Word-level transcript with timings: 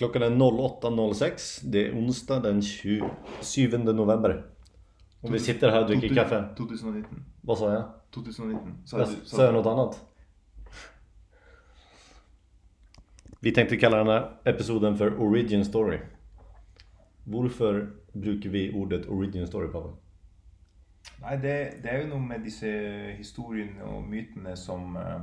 Klockan 0.00 0.22
är 0.22 0.30
08.06. 0.30 1.60
Det 1.64 1.86
är 1.86 1.92
onsdag 1.94 2.40
den 2.40 2.62
27 2.62 3.78
november. 3.78 4.46
Och 5.20 5.34
vi 5.34 5.38
sitter 5.38 5.70
här 5.70 5.80
och 5.82 5.86
dricker 5.88 6.14
kaffe. 6.14 6.54
2019. 6.56 7.24
Vad 7.40 7.58
sa 7.58 7.72
jag? 7.72 7.84
2019. 8.14 8.82
Sa 8.84 8.98
Jag 8.98 9.08
du- 9.08 9.14
sa 9.24 9.44
jag 9.44 9.54
något 9.54 9.66
annat? 9.66 10.04
Vi 13.40 13.52
tänkte 13.52 13.76
kalla 13.76 13.96
den 13.96 14.06
här 14.06 14.36
episoden 14.44 14.96
för 14.96 15.20
Origin 15.20 15.64
Story. 15.64 15.98
Varför 17.24 17.90
brukar 18.12 18.50
vi 18.50 18.72
ordet 18.72 19.08
Origin 19.08 19.46
Story 19.46 19.68
Pavel? 19.68 19.92
Nei, 21.20 21.36
det, 21.36 21.82
det 21.82 21.88
er 21.90 22.00
jo 22.02 22.08
noe 22.14 22.20
med 22.24 22.40
disse 22.44 22.68
historiene 23.18 23.84
og 23.84 24.08
mytene 24.08 24.56
som, 24.56 24.96
eh, 24.96 25.20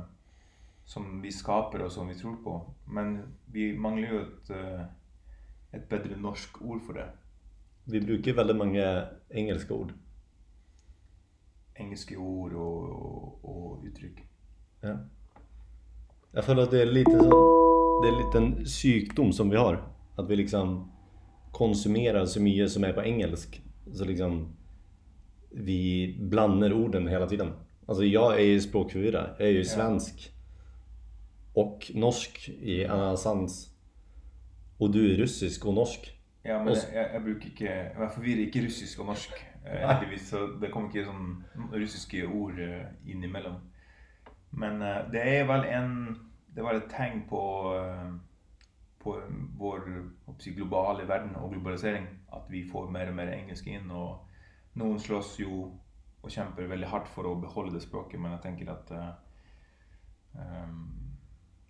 som 0.88 1.20
vi 1.22 1.30
skaper 1.32 1.82
og 1.84 1.92
som 1.92 2.08
vi 2.08 2.14
tror 2.16 2.36
på. 2.44 2.54
Men 2.86 3.18
vi 3.52 3.72
mangler 3.76 4.12
jo 4.12 4.20
et, 4.20 4.50
eh, 4.50 4.84
et 5.76 5.84
bedre 5.88 6.16
norsk 6.16 6.62
ord 6.62 6.80
for 6.86 6.92
det. 6.96 7.10
Vi 7.84 8.00
brukar 8.00 8.32
väldigt 8.32 8.56
många 8.56 9.08
engelska 9.30 9.74
ord. 9.74 9.92
Engelske 11.76 12.16
ord 12.16 12.52
og, 12.52 13.04
og, 13.04 13.44
og 13.44 13.84
uttrykk. 13.84 14.24
Ja. 14.80 14.96
Jag 16.32 16.44
följer 16.44 16.64
att 16.64 16.70
det 16.70 16.82
är 16.82 16.86
lite 16.86 17.10
så, 17.10 17.30
det 18.02 18.08
är 18.08 18.12
en 18.12 18.26
liten 18.26 18.64
sjukdom 18.64 19.32
som 19.32 19.50
vi 19.50 19.56
har. 19.56 19.82
Att 20.16 20.30
vi 20.30 20.36
liksom 20.36 20.92
konsumerar 21.52 22.26
så 22.26 22.42
mycket 22.42 22.70
som 22.70 22.84
är 22.84 22.92
på 22.92 23.02
engelsk. 23.02 23.62
Så 23.92 24.04
liksom 24.04 24.56
vi 25.50 26.16
blandar 26.20 26.72
orden 26.72 27.08
hela 27.08 27.26
tiden. 27.26 27.52
Alltså 27.86 28.04
jag 28.04 28.34
är 28.40 28.44
ju 28.44 28.60
språkförvirrad. 28.60 29.30
Jag 29.38 29.48
är 29.48 29.52
ju 29.52 29.64
svensk. 29.64 30.34
Och 31.58 31.90
norsk 31.94 32.48
i 32.48 32.84
en 32.84 33.16
sans. 33.16 33.70
Och 34.78 34.90
du 34.90 35.12
är 35.12 35.16
russisk 35.16 35.66
och 35.66 35.74
norsk. 35.74 36.14
Ja, 36.44 36.58
men 36.58 36.68
Og 36.68 36.76
jeg, 36.94 37.22
bruker 37.24 37.46
ikke 37.50 37.72
Jeg 37.72 38.10
forvirrer 38.14 38.46
ikke 38.46 38.64
russisk 38.66 39.00
og 39.00 39.06
norsk. 39.06 39.32
eh, 39.66 39.88
heldigvis, 39.88 40.28
Så 40.28 40.46
det 40.60 40.70
kommer 40.72 40.88
ikke 40.88 41.04
sånn 41.08 41.44
russiske 41.72 42.22
ord 42.26 42.58
eh, 42.62 42.86
innimellom. 43.06 43.58
Men 44.50 44.82
eh, 44.82 45.02
det 45.12 45.24
er 45.26 45.44
vel 45.50 45.66
en 45.66 46.16
Det 46.54 46.64
var 46.64 46.78
et 46.78 46.90
tegn 46.90 47.24
på 47.28 47.42
på 48.98 49.14
vår 49.58 49.84
si, 50.38 50.50
globale 50.54 51.08
verden 51.08 51.36
og 51.36 51.52
globalisering 51.52 52.06
at 52.34 52.48
vi 52.50 52.64
får 52.72 52.90
mer 52.90 53.08
og 53.08 53.14
mer 53.14 53.30
engelsk 53.32 53.66
inn. 53.66 53.90
Og 53.90 54.18
noen 54.74 54.98
slåss 54.98 55.36
jo 55.40 55.72
og 56.22 56.30
kjemper 56.30 56.66
veldig 56.66 56.88
hardt 56.90 57.08
for 57.08 57.28
å 57.28 57.36
beholde 57.40 57.76
det 57.76 57.82
språket, 57.82 58.20
men 58.20 58.32
jeg 58.32 58.42
tenker 58.42 58.72
at 58.72 58.90
eh, 58.90 59.12
ehm, 60.42 60.97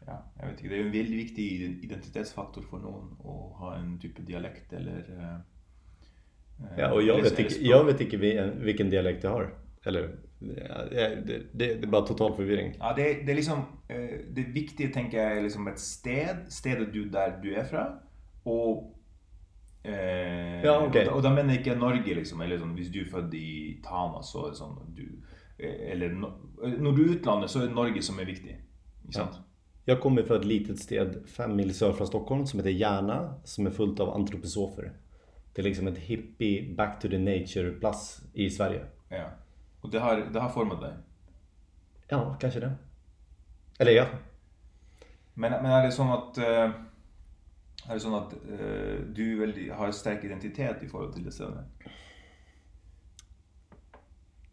ja, 0.08 0.16
jeg 0.40 0.48
vet 0.50 0.60
ikke. 0.62 0.70
Det 0.72 0.78
jo 0.80 0.86
en 0.88 0.92
veldig 0.96 1.16
viktig 1.20 1.46
identitetsfaktor 1.84 2.64
for 2.70 2.80
noen 2.82 3.10
å 3.20 3.36
ha 3.60 3.74
en 3.76 3.94
type 4.02 4.22
dialekt 4.24 4.72
eller 4.72 5.04
eh, 5.14 5.34
eh, 6.64 6.78
Ja, 6.78 6.92
och 6.92 7.02
jag 7.02 7.22
vet 7.22 7.38
inte, 7.38 7.64
jag 7.66 7.84
vet 7.84 8.00
inte 8.00 8.16
vi- 8.16 8.50
vilken 8.58 8.90
dialekt 8.90 9.24
jag 9.24 9.30
har. 9.30 9.50
Eller, 9.84 10.08
det, 10.40 11.22
det, 11.26 11.42
det 11.52 11.72
är 11.82 11.86
bara 11.86 12.02
total 12.06 12.34
förvirring. 12.36 12.74
Ja, 12.78 12.92
det, 12.96 13.02
det 13.26 13.30
er 13.32 13.34
liksom 13.36 13.58
eh, 13.88 14.18
Det 14.34 14.44
viktige, 14.54 14.88
tenker 14.92 15.18
jeg, 15.22 15.38
er 15.38 15.42
liksom 15.42 15.68
et 15.68 15.80
sted. 15.80 16.44
Stedet 16.50 16.92
du 16.92 17.04
der 17.08 17.38
du 17.42 17.52
er 17.54 17.64
fra. 17.64 17.84
Og 18.44 18.94
eh, 19.84 20.62
Ja, 20.64 20.78
ok. 20.82 20.86
og, 20.86 20.94
da, 20.94 21.10
og 21.10 21.22
da 21.22 21.30
mener 21.34 21.54
jeg 21.54 21.58
ikke 21.66 21.78
Norge, 21.80 22.14
liksom. 22.14 22.40
Eller 22.42 22.58
sånn, 22.58 22.74
hvis 22.78 22.90
du 22.94 23.00
er 23.04 23.10
født 23.10 23.34
i 23.38 23.48
Tana, 23.84 24.22
så 24.22 24.46
er 24.46 24.50
det 24.54 24.60
sånn 24.60 24.78
du 24.96 25.04
eh, 25.58 25.92
Eller 25.92 26.14
no, 26.14 26.32
når 26.62 26.96
du 26.96 27.02
er 27.04 27.14
utlandet, 27.18 27.50
så 27.50 27.62
er 27.62 27.68
det 27.70 27.74
Norge 27.78 28.02
som 28.02 28.18
er 28.18 28.28
viktig. 28.28 28.56
Ikke 29.04 29.20
sant? 29.20 29.38
Jag 29.88 30.00
kommer 30.00 30.22
från 30.22 30.36
ett 30.36 30.44
litet 30.44 30.78
sted 30.78 31.22
fem 31.26 31.56
mil 31.56 31.74
söder 31.74 31.92
från 31.92 32.06
Stockholm 32.06 32.46
som 32.46 32.58
heter 32.58 32.70
Järna 32.70 33.34
som 33.44 33.66
är 33.66 33.70
fullt 33.70 34.00
av 34.00 34.10
antroposofer. 34.10 34.92
Det 35.52 35.62
är 35.62 35.64
liksom 35.64 35.86
ett 35.86 35.98
hippie 35.98 36.74
back 36.74 37.00
to 37.00 37.08
the 37.08 37.18
nature 37.18 37.70
plats 37.70 38.22
i 38.32 38.50
Sverige. 38.50 38.86
Ja. 39.08 39.30
Og 39.80 39.90
det 39.90 40.00
har, 40.00 40.16
det 40.32 40.40
har 40.40 40.48
formet 40.48 40.80
deg. 40.80 40.92
Ja, 42.08 42.36
kanske 42.40 42.60
det. 42.60 42.72
Eller 43.78 43.92
ja. 43.92 44.06
Men, 45.34 45.52
men 45.62 45.72
er 45.72 45.86
det 45.86 45.96
sånn 45.96 46.12
at 46.12 46.38
eh, 46.38 46.76
Er 47.88 47.94
det 47.94 48.00
sånn 48.04 48.18
at 48.18 48.34
eh, 48.44 48.98
du 49.16 49.70
har 49.72 49.92
sterk 49.92 50.24
identitet 50.24 50.82
i 50.82 50.88
forhold 50.88 51.14
til 51.14 51.24
det 51.24 51.32
stedet? 51.32 51.64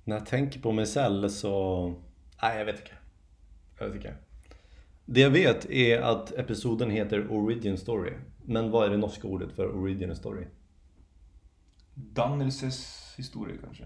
När 0.03 0.15
jag 0.15 0.25
tänker 0.25 0.59
på 0.59 0.71
mig 0.71 0.85
själv 0.85 1.29
så... 1.29 1.87
Nej, 2.41 2.57
jag 2.57 2.65
vet 2.65 2.79
inte. 2.79 2.95
Jag 3.79 3.85
vet 3.87 3.95
inte. 3.95 4.24
Det 5.05 5.21
jag 5.21 5.29
vet 5.29 5.69
är 5.69 6.01
att 6.01 6.31
episoden 6.31 6.89
heter 6.89 7.31
Origin 7.31 7.77
Story. 7.77 8.13
Men 8.45 8.71
vad 8.71 8.85
är 8.85 8.89
det 8.89 8.97
norska 8.97 9.27
ordet 9.27 9.51
för 9.51 9.75
Origin 9.75 10.16
Story? 10.16 10.45
Dannelseshistorie, 11.93 13.57
kanskje? 13.63 13.85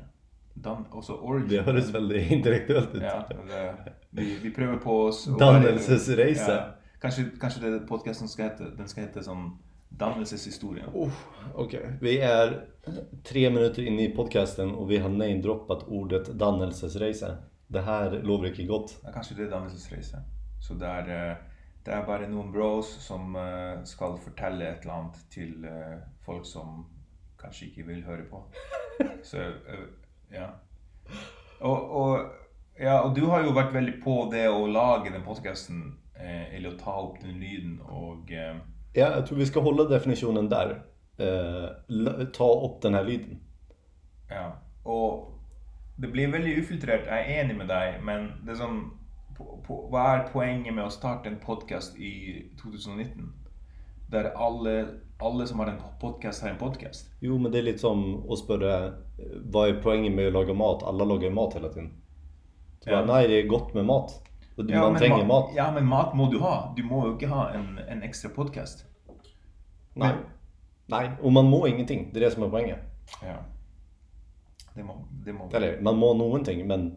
Dan, 0.54 0.86
også 0.92 1.14
origin. 1.14 1.50
Det 1.50 1.62
hördes 1.62 1.90
väldigt 1.90 2.32
intellektuellt 2.32 2.96
ut. 2.96 3.02
Ja, 3.02 3.26
det, 3.48 3.76
vi, 4.10 4.40
vi 4.44 4.52
prøver 4.52 4.78
på 4.78 5.02
oss 5.02 5.26
Dannelsesreise. 5.40 6.52
Ja. 6.52 6.64
Kanskje, 7.02 7.26
kanskje 7.40 7.70
det 7.70 7.80
podcasten 7.88 8.28
skal 8.28 8.50
hete 8.50 8.72
Den 8.78 8.88
skal 8.88 9.06
hete 9.08 9.24
sånn 9.24 9.46
Dannelseshistorien. 9.90 10.90
Oh, 10.94 11.12
Okej, 11.56 11.98
vi 12.02 12.20
är 12.20 12.66
tre 13.24 13.50
minuter 13.50 13.84
inne 13.84 14.04
i 14.04 14.10
podcasten 14.16 14.76
och 14.76 14.92
vi 14.92 14.98
har 14.98 15.10
namedroppat 15.10 15.84
ordet 15.88 16.28
dannelsesreise. 16.40 17.38
Det 17.68 17.82
här 17.82 18.12
lovar 18.24 18.48
inte 18.48 18.64
gott. 18.64 18.98
Ja, 19.04 19.12
kanskje 19.14 19.36
det 19.38 19.48
er 19.48 19.52
dannelsesreise. 19.52 20.22
Så 20.60 20.74
det 20.80 20.88
er, 20.88 21.10
eh, 21.32 21.38
det 21.86 21.94
er 21.96 22.06
bare 22.06 22.28
noen 22.30 22.52
bros 22.54 22.90
som 23.02 23.36
eh, 23.40 23.84
skal 23.88 24.18
fortelle 24.22 24.68
et 24.68 24.82
eller 24.84 24.94
annet 24.98 25.22
til 25.34 25.66
eh, 25.66 25.98
folk 26.26 26.46
som 26.46 26.86
kanskje 27.40 27.70
ikke 27.70 27.88
vil 27.88 28.04
høre 28.04 28.26
på. 28.30 28.44
Så 29.30 29.38
ja. 30.32 30.50
Og, 31.62 31.92
og, 32.02 32.26
ja, 32.80 33.00
og 33.02 33.16
du 33.16 33.26
har 33.32 33.44
jo 33.44 33.56
vært 33.56 33.74
veldig 33.74 33.98
på 34.04 34.18
det 34.32 34.46
å 34.52 34.68
lage 34.68 35.12
den 35.12 35.24
podcasten, 35.26 35.80
eh, 36.16 36.54
eller 36.56 36.74
å 36.76 36.80
ta 36.80 36.94
opp 37.08 37.20
den 37.24 37.40
lyden 37.40 37.80
og 37.88 38.30
Ja, 38.32 39.10
jag 39.16 39.26
tror 39.28 39.38
vi 39.38 39.46
ska 39.46 39.60
hålla 39.60 39.84
definitionen 39.84 40.50
där. 40.50 40.82
Eh, 41.18 41.70
l- 41.90 42.28
ta 42.34 42.52
upp 42.66 42.82
den 42.82 42.94
här 42.94 43.04
lyden. 43.04 43.40
Ja, 44.30 44.52
og 44.84 45.32
det 45.96 46.08
blir 46.08 46.32
veldig 46.32 46.58
ufiltrert. 46.60 47.06
Jeg 47.06 47.26
er 47.38 47.44
enig 47.44 47.58
med 47.58 47.68
deg, 47.68 48.04
men 48.04 48.32
det 48.46 48.52
er 48.56 48.60
sånn 48.62 48.80
på, 49.40 49.48
på, 49.68 49.76
Hva 49.92 50.02
er 50.18 50.26
poenget 50.34 50.74
med 50.76 50.84
å 50.86 50.92
starte 50.92 51.30
en 51.32 51.40
podkast 51.40 51.96
i 51.98 52.12
2019? 52.62 53.32
Der 54.12 54.32
alle, 54.36 54.74
alle 55.22 55.48
som 55.48 55.60
har 55.64 55.68
en 55.72 55.82
podkast, 56.02 56.42
har 56.44 56.50
en 56.50 56.58
podkast? 56.62 57.10
Jo, 57.22 57.38
men 57.38 57.52
det 57.52 57.60
är 57.60 57.64
lite 57.64 57.80
som 57.80 58.30
att 58.32 58.40
spöra 58.40 58.94
vad 59.52 59.70
är 59.70 59.82
poängen 59.84 60.16
med 60.16 60.28
att 60.28 60.34
laga 60.34 60.54
mat? 60.54 60.84
Alla 60.84 61.04
lagar 61.06 61.24
ju 61.24 61.34
mat 61.34 61.56
hela 61.56 61.70
tiden. 61.70 61.94
Så 62.80 62.90
Ja. 62.90 62.96
bara, 63.06 63.06
nej, 63.16 63.28
det 63.28 63.42
är 63.42 63.48
gott 63.48 63.74
med 63.74 63.86
mat. 63.86 64.24
Och 64.58 64.66
man 64.66 64.92
men 64.92 65.00
tränger 65.02 65.24
ma- 65.24 65.28
mat. 65.28 65.52
Ja, 65.56 65.72
men 65.72 65.86
mat 65.86 66.16
må 66.16 66.32
du 66.32 66.40
ha. 66.40 66.74
Du 66.78 66.84
må 66.84 67.06
jo 67.08 67.14
ikke 67.16 67.28
ha 67.28 67.50
en, 67.54 67.78
en 67.88 68.04
ekstra 68.04 68.30
podkast. 68.30 68.86
Nej. 69.94 70.14
Nej, 70.86 71.10
och 71.22 71.32
man 71.32 71.46
mår 71.46 71.68
ingenting. 71.68 72.10
Det 72.14 72.20
är 72.20 72.22
det 72.26 72.32
som 72.32 72.44
är 72.44 72.50
poängen. 72.50 72.78
Ja. 73.24 73.36
Det 74.74 74.84
må, 74.84 75.06
det 75.26 75.34
må 75.34 75.50
Eller, 75.54 75.82
man 75.82 75.98
mår 75.98 76.14
någonting, 76.16 76.68
men 76.68 76.96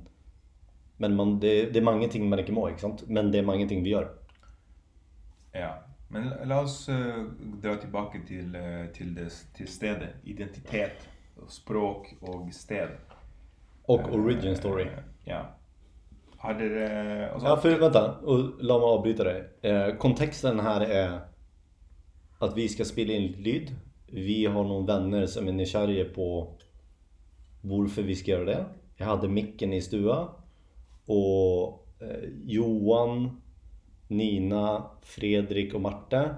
men 1.03 1.17
man, 1.17 1.41
det, 1.41 1.71
det 1.73 1.79
är 1.79 1.83
många 1.83 2.09
ting 2.09 2.29
man 2.29 2.39
inte 2.39 2.53
mår, 2.53 2.69
inte 2.71 2.81
sant? 2.81 3.03
Men 3.07 3.31
det 3.33 3.39
är 3.39 3.43
många 3.43 3.69
ting 3.69 3.83
vi 3.83 3.91
gör. 3.91 4.09
Ja. 5.53 5.75
Men 6.09 6.29
la- 6.29 6.45
la 6.45 6.61
oss 6.61 6.89
eh, 6.89 7.25
dra 7.63 7.75
tilbake 7.77 8.19
til, 8.29 8.55
eh, 8.55 8.87
til, 8.95 9.15
det, 9.15 9.31
til 9.57 9.69
stedet. 9.69 10.09
Identitet, 10.25 11.09
språk 11.49 12.15
og 12.21 12.49
sted. 12.55 12.89
Och 13.85 14.01
origin 14.15 14.57
story. 14.57 14.83
Eh, 14.83 14.99
Ja. 15.25 15.43
Har 16.39 16.55
dere 16.55 17.31
altså, 17.31 17.49
Ja, 17.49 17.57
för 17.57 17.79
vänta, 17.79 18.19
och 18.19 18.39
låt 18.61 18.81
mig 18.81 18.89
avbryta 18.89 19.25
dig. 19.25 19.45
Eh, 19.63 19.97
kontexten 19.97 20.61
här 20.61 20.81
är 20.81 21.21
att 22.39 22.57
vi 22.57 22.69
ska 22.69 22.85
spela 22.85 23.13
in 23.13 23.33
lyd. 23.33 23.75
Vi 24.13 24.47
har 24.47 24.65
några 24.65 24.87
vänner 24.99 25.27
som 25.27 25.49
är 25.49 25.53
nykärliga 25.53 26.05
på 26.15 26.57
varför 27.63 28.03
vi 28.03 28.15
ska 28.15 28.31
göra 28.31 28.45
det. 28.45 28.65
Jag 28.97 29.07
hade 29.07 29.29
micken 29.29 29.73
i 29.73 29.81
stua 29.81 30.29
och 31.07 31.87
eh, 32.01 32.29
Johan, 32.45 33.43
Nina, 34.09 34.85
Fredrik 35.03 35.75
och 35.75 35.81
Marte 35.81 36.35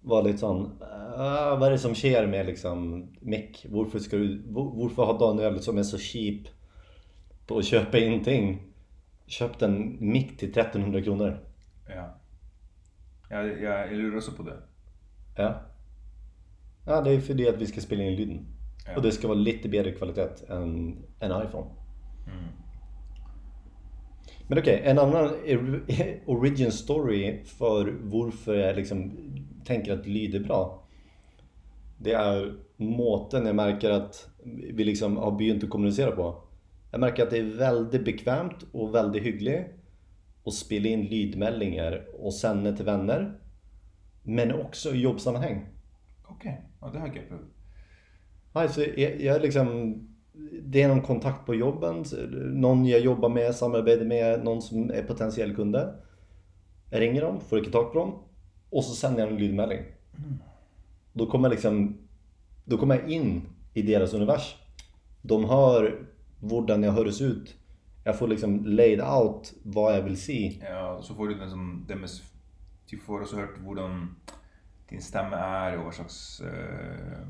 var 0.00 0.22
lite 0.22 0.38
sån, 0.38 0.82
"Ah, 1.16 1.56
vad 1.56 1.62
är 1.62 1.70
det 1.70 1.78
som 1.78 1.94
sker 1.94 2.26
med 2.26 2.46
liksom 2.46 3.08
mick? 3.20 3.66
Varför 3.68 3.98
ska 3.98 4.16
du, 4.16 4.42
var- 4.48 4.72
varför 4.82 5.04
har 5.04 5.18
Daniel 5.18 5.60
som 5.62 5.78
är 5.78 5.82
så 5.82 5.98
cheap 5.98 6.46
på 7.46 7.58
att 7.58 7.64
köpa 7.64 7.98
in 7.98 8.24
ting 8.24 8.62
köpt 9.26 9.62
en 9.62 9.96
mick 10.12 10.36
till 10.38 10.48
1300 10.52 11.02
kronor? 11.02 11.38
Ja. 11.88 12.20
Ja, 13.30 13.42
jeg, 13.42 13.62
jeg 13.62 13.92
lurer 13.98 14.16
også 14.16 14.32
på 14.36 14.42
det. 14.42 14.56
Ja. 15.36 15.52
Ja, 16.86 17.00
det 17.00 17.10
är 17.10 17.20
för 17.20 17.34
det 17.34 17.48
att 17.48 17.60
vi 17.60 17.66
ska 17.66 17.80
spela 17.80 18.02
in 18.02 18.16
lyden. 18.16 18.46
Ja. 18.86 18.96
Och 18.96 19.02
det 19.02 19.12
ska 19.12 19.28
vara 19.28 19.38
lite 19.38 19.68
bättre 19.68 19.92
kvalitet 19.92 20.28
än 20.48 20.96
en 21.20 21.42
iPhone. 21.46 21.66
Men 24.46 24.58
okej, 24.58 24.82
en 24.84 24.98
annan 24.98 25.30
origin 26.26 26.72
story 26.72 27.44
för 27.44 27.94
varför 28.02 28.54
jag 28.54 28.76
liksom 28.76 29.12
tänker 29.64 29.92
att 29.92 30.06
lyd 30.06 30.34
är 30.34 30.40
bra. 30.40 30.84
Det 31.98 32.12
är 32.12 32.54
måten 32.76 33.46
jag 33.46 33.56
märker 33.56 33.90
att 33.90 34.28
vi 34.72 34.84
liksom 34.84 35.16
har 35.16 35.32
begynt 35.32 35.64
att 35.64 35.70
kommunicera 35.70 36.10
på. 36.10 36.42
Jag 36.90 37.00
märker 37.00 37.22
att 37.22 37.30
det 37.30 37.38
är 37.38 37.56
väldigt 37.56 38.04
bekvämt 38.04 38.66
och 38.72 38.94
väldigt 38.94 39.22
hyggligt 39.22 39.66
att 40.44 40.54
spela 40.54 40.88
in 40.88 41.04
lydmeldingar 41.04 42.06
och 42.18 42.34
sända 42.34 42.72
till 42.72 42.84
vänner. 42.84 43.40
Men 44.22 44.52
också 44.52 44.94
i 44.94 45.00
jobbsammanhang. 45.00 45.66
Okej, 46.28 46.62
ja, 46.80 46.90
det 46.92 46.98
har 46.98 47.06
jag 47.06 47.28
prövat. 47.28 47.46
Alltså, 48.52 48.84
jag, 48.84 49.20
jag 49.20 49.42
liksom, 49.42 49.94
det 50.62 50.82
är 50.82 50.88
någon 50.88 51.02
kontakt 51.02 51.46
på 51.46 51.54
jobben, 51.54 52.04
någon 52.52 52.86
jag 52.86 53.00
jobbar 53.00 53.28
med, 53.28 53.54
samarbetar 53.54 54.04
med, 54.04 54.44
någon 54.44 54.62
som 54.62 54.90
är 54.90 55.02
potentiell 55.02 55.56
kunde. 55.56 55.94
Jag 56.90 57.00
ringer 57.00 57.22
dem, 57.22 57.40
får 57.40 57.58
inte 57.58 57.70
tag 57.70 57.92
på 57.92 57.98
dem 57.98 58.18
och 58.70 58.84
så 58.84 58.94
sänder 58.94 59.20
jag 59.20 59.32
en 59.32 59.38
lydmelding. 59.38 59.80
Då 61.12 61.26
kommer 61.26 61.48
jag 61.48 61.52
liksom, 61.52 61.98
då 62.64 62.78
kommer 62.78 63.00
jag 63.00 63.10
in 63.10 63.42
i 63.74 63.82
deras 63.82 64.14
univers. 64.14 64.56
De 65.22 65.44
hör 65.44 66.06
hurdan 66.40 66.82
jag 66.82 66.92
hörs 66.92 67.20
ut. 67.20 67.56
Jag 68.04 68.18
får 68.18 68.28
liksom 68.28 68.66
laid 68.66 69.00
out 69.00 69.52
vad 69.62 69.96
jag 69.96 70.02
vill 70.02 70.20
se. 70.20 70.60
Ja, 70.70 71.00
så 71.02 71.14
får 71.14 71.28
du 71.28 71.34
den 71.34 71.50
som, 71.50 71.84
det 71.88 71.96
mest, 71.96 72.22
du 72.90 72.98
får 72.98 73.20
också 73.20 73.36
hört 73.36 73.58
hur 73.64 74.06
din 74.88 75.02
stämma 75.02 75.36
är 75.36 75.78
och 75.78 75.84
vad 75.84 75.94
slags 75.94 76.40
eh, 76.40 77.26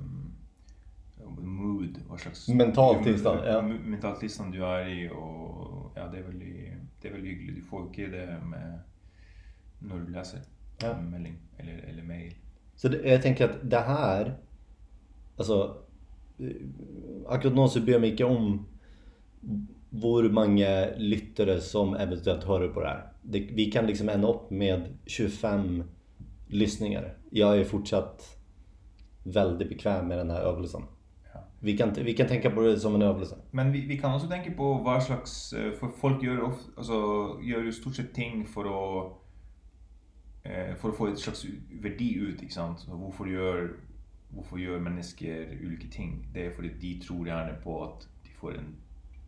mood, 1.30 1.98
vad 2.08 2.20
slags 2.20 2.48
Mental 2.48 3.04
tillstånd, 3.04 3.40
ja. 3.46 3.62
mental 3.62 4.16
tillstånd 4.16 4.52
du 4.52 4.64
är 4.64 4.88
i 4.88 5.08
och 5.08 5.92
ja, 5.94 6.08
det 6.12 6.18
är 6.18 6.22
väldigt, 6.22 6.72
det 7.00 7.08
är 7.08 7.12
väldigt 7.12 7.32
hyggligt. 7.32 7.56
Du 7.56 7.62
får 7.62 7.82
inte 7.82 8.02
det 8.02 8.40
med 8.44 8.80
när 9.78 9.98
du 9.98 10.12
läser 10.12 10.40
Ja. 10.82 11.00
melding 11.00 11.38
eller, 11.56 11.78
eller 11.78 12.02
mail. 12.02 12.34
Så 12.76 12.88
det, 12.88 13.08
jag 13.10 13.22
tänker 13.22 13.44
att 13.44 13.70
det 13.70 13.80
här, 13.80 14.38
alltså, 15.36 15.76
eh, 16.38 16.46
akkurat 17.28 17.54
nu 17.54 17.68
så 17.68 17.80
bryr 17.80 17.94
jag 17.94 18.04
inte 18.04 18.24
om 18.24 18.66
hur 19.90 20.30
många 20.30 20.86
lyttare 20.96 21.60
som 21.60 21.94
eventuellt 21.94 22.44
hör 22.44 22.68
på 22.68 22.80
det 22.80 22.88
här. 22.88 23.12
Det, 23.22 23.40
vi 23.40 23.70
kan 23.70 23.86
liksom 23.86 24.08
ända 24.08 24.28
upp 24.28 24.50
med 24.50 24.98
25 25.06 25.84
lyssningar. 26.46 27.16
Jag 27.30 27.58
är 27.58 27.64
fortsatt 27.64 28.38
väldigt 29.24 29.68
bekväm 29.68 30.08
med 30.08 30.18
den 30.18 30.30
här 30.30 30.40
övelsen. 30.40 30.82
Vi 31.64 31.76
kan, 31.76 31.92
vi 31.92 32.14
kan 32.14 32.28
tänka 32.28 32.50
på 32.50 32.60
det 32.60 32.80
som 32.80 32.94
en 32.94 33.02
övelse. 33.02 33.36
Men 33.50 33.72
vi, 33.72 33.86
vi 33.86 33.98
kan 33.98 34.14
också 34.14 34.28
tänka 34.28 34.50
på 34.50 34.74
vad 34.74 35.02
slags, 35.02 35.52
eh, 35.52 35.72
för 35.72 35.88
folk 35.88 36.22
gör, 36.22 36.42
of, 36.42 36.54
alltså, 36.76 36.94
gör 37.42 37.62
ju 37.62 37.72
stort 37.72 37.94
sett 37.94 38.14
ting 38.14 38.46
för 38.46 38.64
att 38.64 39.12
eh, 40.42 40.74
för 40.76 40.88
att 40.88 40.96
få 40.96 41.06
ett 41.06 41.18
slags 41.18 41.44
värde 41.82 42.04
ut, 42.04 42.42
inte 42.42 42.54
sant? 42.54 42.86
Varför 42.88 43.26
gör, 43.26 43.76
varför 44.28 44.58
gör 44.58 44.78
människor 44.78 45.66
olika 45.66 45.88
ting? 45.88 46.26
Det 46.32 46.46
är 46.46 46.50
för 46.50 46.64
att 46.64 46.80
de 46.80 47.00
tror 47.00 47.28
gärna 47.28 47.54
på 47.54 47.84
att 47.84 48.08
de 48.22 48.30
får 48.40 48.54
en, 48.58 48.76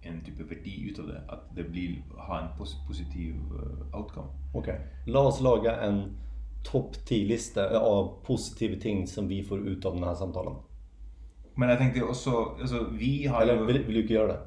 en 0.02 0.24
typ 0.24 0.40
av 0.40 0.46
värde 0.46 0.90
utav 0.90 1.06
det. 1.06 1.22
Att 1.28 1.56
det 1.56 1.62
blir, 1.62 2.02
ha 2.16 2.40
en 2.40 2.58
pos, 2.58 2.86
positiv 2.88 3.34
eh, 3.34 3.98
outcome. 3.98 4.28
Okej. 4.54 4.80
Låt 5.06 5.34
oss 5.34 5.40
laga 5.40 5.80
en 5.80 6.16
topp 6.64 6.96
10-lista 7.08 7.78
av 7.78 8.24
positiva 8.24 8.80
ting 8.80 9.06
som 9.06 9.28
vi 9.28 9.42
får 9.42 9.68
ut 9.68 9.84
av 9.84 9.94
den 9.94 10.04
här 10.04 10.14
samtalen. 10.14 10.54
Men 11.56 11.68
jag 11.68 11.78
tänkte 11.78 12.02
också, 12.02 12.56
alltså 12.60 12.86
vi 12.92 13.26
har 13.26 13.42
Eller 13.42 13.54
ju... 13.54 13.66
vill, 13.66 13.84
vill 13.84 13.94
du 13.94 14.02
inte 14.02 14.14
göra 14.14 14.26
det? 14.26 14.40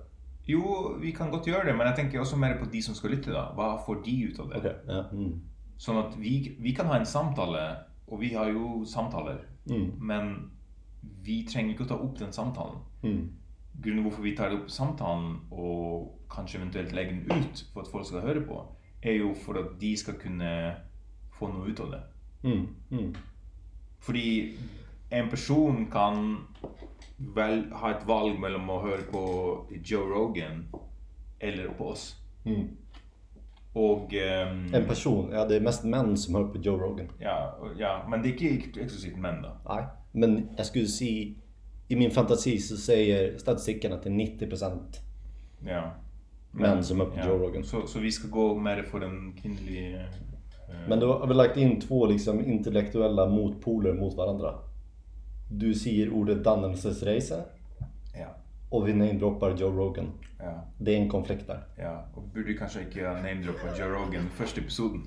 Jo, 0.46 0.96
vi 1.02 1.12
kan 1.12 1.32
gott 1.32 1.48
göra 1.48 1.64
det, 1.64 1.74
men 1.74 1.88
jag 1.88 1.96
tänker 1.96 2.22
också 2.22 2.38
mer 2.38 2.56
på 2.56 2.66
de 2.72 2.82
som 2.82 2.96
ska 2.96 3.08
lyssna 3.08 3.34
då. 3.34 3.54
Vad 3.58 3.86
får 3.86 4.02
de 4.06 4.24
ut 4.24 4.40
av 4.40 4.50
det? 4.50 4.58
Okej. 4.58 4.76
Ja. 4.88 5.10
Mm. 5.12 5.42
Så 5.78 6.00
att 6.00 6.18
vi, 6.18 6.56
vi 6.60 6.76
kan 6.76 6.86
ha 6.86 6.98
en 6.98 7.06
samtal 7.06 7.58
och 8.06 8.24
vi 8.24 8.34
har 8.34 8.48
ju 8.48 8.86
samtal. 8.86 9.32
Mm. 9.70 9.92
Men 9.98 10.52
vi 11.24 11.44
tränger 11.44 11.70
inte 11.70 11.84
att 11.84 11.90
ta 11.90 11.96
upp 11.96 12.20
den 12.20 12.34
samtalen. 12.34 12.76
Mm. 13.04 13.30
Grunden 13.74 14.04
varför 14.04 14.22
vi 14.22 14.36
tar 14.36 14.52
upp 14.52 14.72
samtalen 14.72 15.38
och 15.50 16.22
kanske 16.30 16.58
eventuellt 16.58 16.92
lägger 16.92 17.12
den 17.12 17.38
ut 17.38 17.66
för 17.74 17.82
att 17.82 17.88
folk 17.88 18.08
ska 18.08 18.20
höra 18.20 18.42
på 18.42 18.66
är 19.02 19.12
ju 19.12 19.36
för 19.36 19.60
att 19.60 19.80
de 19.80 19.96
ska 19.96 20.14
kunna 20.14 20.74
få 21.40 21.48
något 21.48 21.70
ut 21.70 21.80
av 21.80 21.92
det. 21.92 22.04
Mm. 22.44 22.68
Mm. 22.92 23.16
För 24.00 24.14
en 25.10 25.30
person 25.30 25.86
kan 25.86 26.38
väl 27.36 27.72
ha 27.72 27.92
ett 27.92 28.08
val 28.08 28.40
mellan 28.40 28.70
att 28.70 28.82
höra 28.84 29.02
på 29.12 29.56
Joe 29.84 30.06
Rogan 30.06 30.66
eller 31.40 31.68
på 31.68 31.86
oss. 31.88 32.16
Mm. 32.46 32.68
Och... 33.74 34.14
ehm, 34.14 34.74
En 34.74 34.86
person, 34.86 35.30
ja 35.34 35.46
det 35.46 35.56
är 35.56 35.62
mest 35.62 35.84
män 35.84 36.18
som 36.18 36.36
hör 36.36 36.44
på 36.44 36.58
Joe 36.58 36.78
Rogan. 36.78 37.08
Ja, 37.20 37.58
ja, 37.78 38.06
men 38.10 38.22
det 38.22 38.28
är 38.30 38.32
inte 38.32 38.46
exklusivt 38.82 39.18
män 39.18 39.42
då. 39.42 39.50
Nej. 39.74 39.84
Men 40.12 40.50
jag 40.58 40.66
skulle 40.66 40.86
säga, 40.88 41.34
i 41.88 41.96
min 41.96 42.12
fantasi 42.12 42.58
så 42.58 42.78
säger 42.78 43.38
statistiken 43.38 43.94
att 43.94 44.04
det 44.04 44.10
är 44.10 44.14
90% 44.14 44.80
Ja. 45.66 45.92
män 46.52 46.84
som 46.84 47.00
hör 47.00 47.06
på 47.08 47.18
ja. 47.20 47.28
Joe 47.28 47.38
Rogan. 47.38 47.64
Så, 47.64 47.88
så 47.88 48.00
vi 48.00 48.12
ska 48.12 48.28
gå 48.28 48.56
med 48.56 48.78
det 48.78 48.84
för 48.84 49.00
den 49.00 49.34
kvinnliga... 49.42 50.00
eh, 50.02 50.06
Men 50.90 51.00
då 51.00 51.14
har 51.20 51.28
vi 51.28 51.34
lagt 51.34 51.58
in 51.58 51.82
två 51.82 52.06
liksom 52.06 52.46
intellektuella 52.46 53.26
motpoler 53.26 53.94
mot 53.94 54.16
varandra. 54.16 54.54
Du 55.52 55.74
säger 55.74 56.10
ordet 56.14 56.44
dannelsesresa 56.44 57.36
Ja, 58.20 58.28
och 58.70 58.88
vi 58.88 58.94
namedroppar 58.94 59.56
Joe 59.56 59.72
Rogan. 59.72 60.12
ja, 60.40 60.64
Det 60.78 60.96
är 60.96 60.98
en 61.02 61.10
konflikt 61.10 61.48
där. 61.48 61.60
ja. 61.78 62.06
Och 62.16 62.24
borde 62.24 62.54
kanske 62.54 62.82
inte 62.82 63.02
namedroppa 63.14 63.78
Joe 63.80 63.88
Rogan 63.90 64.30
första 64.36 64.62
episoden. 64.62 65.02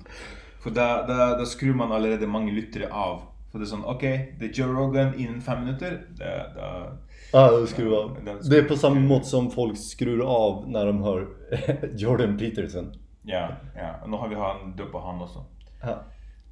För 0.63 0.69
där, 0.69 1.07
där, 1.07 1.37
där 1.37 1.45
skruvar 1.45 1.75
man 1.77 1.91
allerede 1.91 2.27
många 2.27 2.51
lyttere 2.51 2.93
av. 2.93 3.21
För 3.51 3.59
det 3.59 3.65
är 3.65 3.67
sån, 3.67 3.85
okej, 3.85 4.35
det 4.39 4.45
är 4.45 4.49
Joe 4.53 4.73
Rogan 4.73 5.19
inom 5.19 5.41
fem 5.41 5.65
minuter. 5.65 6.05
Det, 6.17 6.23
det, 6.55 6.97
Ja, 7.33 7.51
det 7.59 7.67
skruvar 7.67 7.97
av. 7.97 8.17
Det 8.49 8.57
är 8.57 8.63
på 8.63 8.75
samma 8.75 8.99
mått 8.99 9.25
som 9.25 9.51
folk 9.51 9.77
skruvar 9.77 10.25
av 10.25 10.69
när 10.69 10.85
de 10.85 11.03
hör 11.03 11.27
Jordan 11.95 12.37
Peterson. 12.37 12.93
ja, 13.23 13.49
ja. 13.75 13.95
Och 14.03 14.09
nu 14.09 14.17
har 14.17 14.27
vi 14.27 14.35
han 14.35 14.75
droppat 14.75 15.03
han 15.03 15.21
också. 15.21 15.45
Ja. 15.81 16.03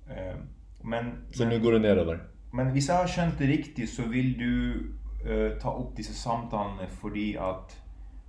Eh, 0.09 0.35
Men, 0.83 1.11
Så 1.31 1.43
men, 1.43 1.49
nu 1.49 1.59
går 1.59 1.71
det 1.71 1.79
nerover. 1.79 2.19
Men 2.53 2.71
hvis 2.74 2.88
jeg 2.88 2.98
har 2.98 3.07
skjønt 3.07 3.38
det 3.39 3.48
riktig, 3.50 3.88
så 3.89 4.03
vil 4.12 4.33
du 4.38 4.74
eh, 5.25 5.57
ta 5.62 5.69
opp 5.69 5.95
disse 5.98 6.13
samtalene 6.13 6.88
fordi 7.01 7.36
at 7.38 7.77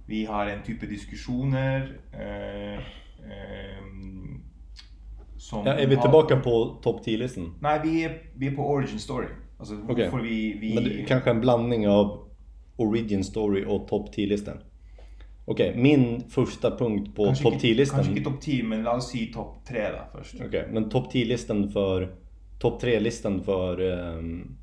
vi 0.06 0.24
har 0.24 0.46
en 0.50 0.62
type 0.66 0.86
diskusjoner 0.86 1.88
eh, 2.12 2.78
eh, 3.24 3.78
som 5.38 5.66
Ja, 5.66 5.72
är 5.74 5.86
vi 5.86 5.94
har- 5.94 6.40
på 6.42 6.78
topp 6.82 7.04
10-listan? 7.06 7.54
Nei, 7.60 7.78
vi 7.82 8.02
er, 8.04 8.18
vi 8.34 8.46
er 8.46 8.56
på 8.56 8.62
origin 8.70 8.98
story. 8.98 9.26
Altså 9.58 9.74
hvorfor 9.76 10.22
vi, 10.22 10.58
vi 10.60 10.74
Men 10.74 10.84
det, 10.84 11.04
kanske 11.08 11.30
en 11.30 11.40
blandning 11.40 11.86
av 11.88 12.18
Origin 12.78 13.24
Story 13.24 13.64
och 13.64 13.88
topp 13.88 14.08
10-listan. 14.16 14.58
Okej, 15.44 15.74
min 15.76 16.22
första 16.30 16.70
punkt 16.76 17.14
på 17.16 17.24
Kanskje 17.24 17.42
topp 17.44 17.54
ikke- 17.54 17.60
10-listan. 17.74 17.96
Kanskje 17.98 18.12
ikke 18.16 18.24
topp 18.30 18.40
10, 18.40 18.62
men 18.62 18.82
la 18.82 18.96
oss 18.96 19.10
si 19.10 19.26
topp 19.32 19.64
3 19.68 19.82
da 19.92 20.04
først. 20.12 20.34
Okej, 20.46 20.68
men 20.72 20.88
topp 20.90 21.12
10-listan 21.12 21.68
för 21.72 22.08
Topp 22.62 22.82
3-listan 22.82 23.44
för 23.44 23.80
um, 23.80 24.56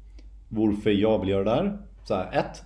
varför 0.49 0.89
jag 0.89 1.19
vill 1.19 1.29
göra 1.29 1.43
det 1.43 1.51
här. 1.51 1.77
Så 2.03 2.15
här, 2.15 2.39
1. 2.39 2.63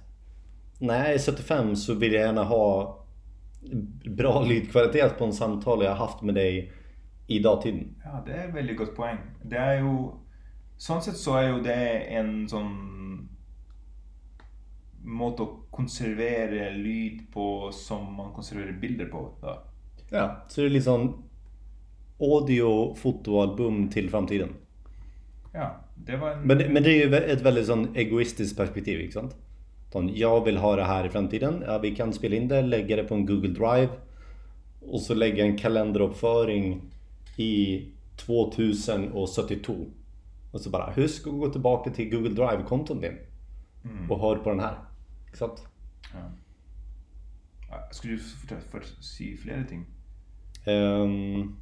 När 0.79 0.97
jag 0.97 1.13
är 1.13 1.19
75 1.19 1.75
så 1.75 1.93
vill 1.93 2.13
jag 2.13 2.21
gärna 2.21 2.43
ha 2.43 2.99
bra 4.05 4.45
lydkvalitet 4.45 5.17
på 5.17 5.25
en 5.25 5.33
samtal 5.33 5.83
jag 5.83 5.91
har 5.91 5.97
haft 6.07 6.21
med 6.21 6.35
dig 6.35 6.71
i 7.27 7.39
dagtiden. 7.39 7.95
Ja, 8.03 8.23
det 8.25 8.33
er 8.33 8.47
et 8.47 8.55
veldig 8.55 8.77
godt 8.77 8.95
poeng. 8.95 9.17
Det 9.43 9.57
er 9.57 9.79
jo 9.81 10.19
Sånn 10.83 11.03
sett 11.05 11.17
så 11.17 11.37
er 11.37 11.45
jo 11.47 11.59
det 11.63 11.83
en 12.17 12.31
sånn 12.49 12.71
måte 15.03 15.45
å 15.45 15.51
konservere 15.71 16.71
lyd 16.75 17.21
på 17.31 17.45
som 17.71 18.09
man 18.17 18.33
konserverer 18.35 18.73
bilder 18.81 19.07
på. 19.11 19.21
Da. 19.41 19.53
Ja, 20.09 20.25
så 20.49 20.61
det 20.61 20.67
är 20.67 20.75
liksom 20.75 21.23
audio 22.19 22.95
fotoalbum 22.95 23.87
till 23.89 24.09
framtiden. 24.09 24.55
Ja, 25.53 25.75
det 25.95 26.17
var 26.17 26.31
en 26.31 26.41
Men, 26.47 26.57
det- 26.57 26.69
men 26.69 26.83
det 26.83 26.89
är 26.89 27.07
ju 27.07 27.15
ett 27.15 27.41
väldigt 27.41 27.65
sån 27.65 27.95
egoistiskt 27.95 28.57
perspektiv, 28.57 29.01
inte 29.01 29.13
sant? 29.13 29.35
Jag 30.13 30.43
vill 30.45 30.57
ha 30.57 30.75
det 30.75 30.83
här 30.83 31.05
i 31.05 31.09
framtiden. 31.09 31.63
Ja, 31.67 31.77
vi 31.77 31.95
kan 31.95 32.13
spela 32.13 32.35
in 32.35 32.47
det, 32.47 32.61
lägga 32.61 32.95
det 32.95 33.03
på 33.03 33.15
en 33.15 33.25
Google 33.25 33.49
Drive 33.49 33.89
och 34.81 35.01
så 35.01 35.13
lägga 35.13 35.45
en 35.45 35.57
kalenderuppföring 35.57 36.81
i 37.37 37.85
2072. 38.15 39.75
Och 40.51 40.61
så 40.61 40.69
bara, 40.69 40.91
husk 40.91 41.27
att 41.27 41.33
gå 41.33 41.49
tillbaka 41.49 41.89
till 41.91 42.09
Google 42.09 42.29
Drive-konton 42.29 43.01
din 43.01 43.17
och 44.09 44.19
hör 44.19 44.35
på 44.35 44.49
den 44.49 44.59
här. 44.59 44.75
Sant? 45.33 45.67
ja. 46.13 46.19
Ja, 47.69 47.87
Skulle 47.91 48.13
du 48.13 48.19
fortelle 48.19 48.61
for, 48.71 48.81
si 49.01 49.37
flere 49.37 49.63
ting? 49.69 49.85
Ehm, 50.65 51.55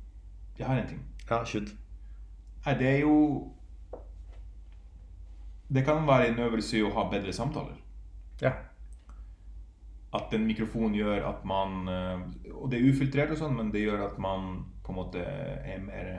Jeg 0.57 0.67
har 0.67 0.77
en 0.77 0.88
ting. 0.88 1.00
ja, 1.29 1.45
shoot. 1.45 1.69
Det 2.79 2.88
er 2.89 2.98
jo 3.00 3.51
Det 5.73 5.85
kan 5.85 6.07
være 6.07 6.27
en 6.27 6.39
øvelse 6.39 6.77
i 6.77 6.83
å 6.83 6.91
ha 6.95 7.05
bedre 7.11 7.33
samtaler. 7.33 7.77
Ja. 8.41 8.51
At 10.13 10.33
en 10.35 10.47
mikrofon 10.47 10.95
gjør 10.95 11.23
at 11.29 11.45
man 11.47 11.87
eh, 11.87 12.23
Og 12.51 12.71
det 12.71 12.79
er 12.79 12.89
ufiltrert 12.89 13.31
og 13.31 13.39
sånn, 13.39 13.55
men 13.55 13.69
det 13.71 13.85
gjør 13.85 14.03
at 14.09 14.17
man 14.19 14.65
på 14.83 14.91
en 14.91 14.97
måte 14.97 15.21
er 15.23 15.79
mer, 15.79 16.09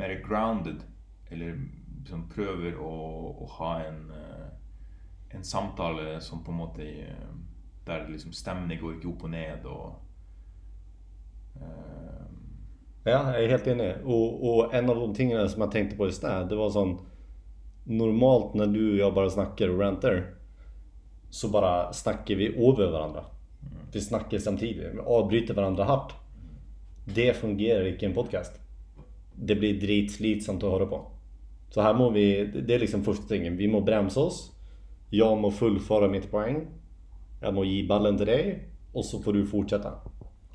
mer 0.00 0.16
grounded. 0.24 0.82
Eller 1.30 1.60
liksom 2.00 2.26
prøver 2.32 2.80
å, 2.82 2.90
å 3.44 3.48
ha 3.60 3.72
en, 3.84 4.02
eh, 4.16 4.48
en 5.36 5.44
samtale 5.44 6.18
som 6.24 6.42
på 6.42 6.54
en 6.54 6.62
måte 6.64 6.90
eh, 7.04 7.30
Der 7.86 8.08
liksom 8.08 8.34
stemmene 8.36 8.76
går 8.76 8.98
ikke 8.98 9.08
opp 9.08 9.24
og 9.24 9.30
ned 9.32 9.64
og 9.66 10.04
Ja, 13.04 13.32
jag 13.32 13.44
är 13.44 13.48
helt 13.48 13.66
enig. 13.66 13.94
Och, 14.04 14.48
och 14.48 14.74
en 14.74 14.90
av 14.90 14.96
de 14.96 15.14
tingene 15.14 15.48
som 15.48 15.62
jag 15.62 15.72
tänkte 15.72 15.96
på 15.96 16.06
just 16.06 16.22
där, 16.22 16.44
det 16.44 16.54
var 16.54 16.70
sån 16.70 16.98
Normalt 17.88 18.54
när 18.54 18.66
du 18.66 18.92
och 18.92 18.98
jag 18.98 19.14
bara 19.14 19.30
snackar 19.30 19.68
och 19.68 19.80
rantar 19.80 20.34
Så 21.30 21.48
bara 21.48 21.92
snackar 21.92 22.34
vi 22.34 22.46
över 22.48 22.90
varandra. 22.90 23.24
Vi 23.92 24.00
snackar 24.00 24.38
samtidigt, 24.38 24.94
vi 24.94 24.98
avbryter 24.98 25.54
varandra 25.54 25.84
hårt. 25.84 26.12
Det 27.04 27.36
fungerar 27.36 27.86
inte 27.86 28.04
i 28.04 28.08
en 28.08 28.14
podcast. 28.14 28.60
Det 29.34 29.54
blir 29.54 29.80
dritslitsamt 29.80 30.62
att 30.62 30.70
höra 30.70 30.86
på. 30.86 31.10
Så 31.70 31.82
här 31.82 31.94
må 31.94 32.10
vi, 32.10 32.44
det 32.44 32.74
är 32.74 32.78
liksom 32.78 33.04
första 33.04 33.28
tingen. 33.28 33.56
Vi 33.56 33.68
må 33.68 33.80
bromsa 33.80 34.20
oss. 34.20 34.52
Jag 35.10 35.38
må 35.38 35.50
fullföra 35.50 36.08
mitt 36.08 36.30
poäng. 36.30 36.66
Jag 37.40 37.54
må 37.54 37.64
ge 37.64 37.86
ballen 37.86 38.16
till 38.16 38.26
dig. 38.26 38.68
Och 38.92 39.04
så 39.04 39.22
får 39.22 39.32
du 39.32 39.46
fortsätta. 39.46 39.92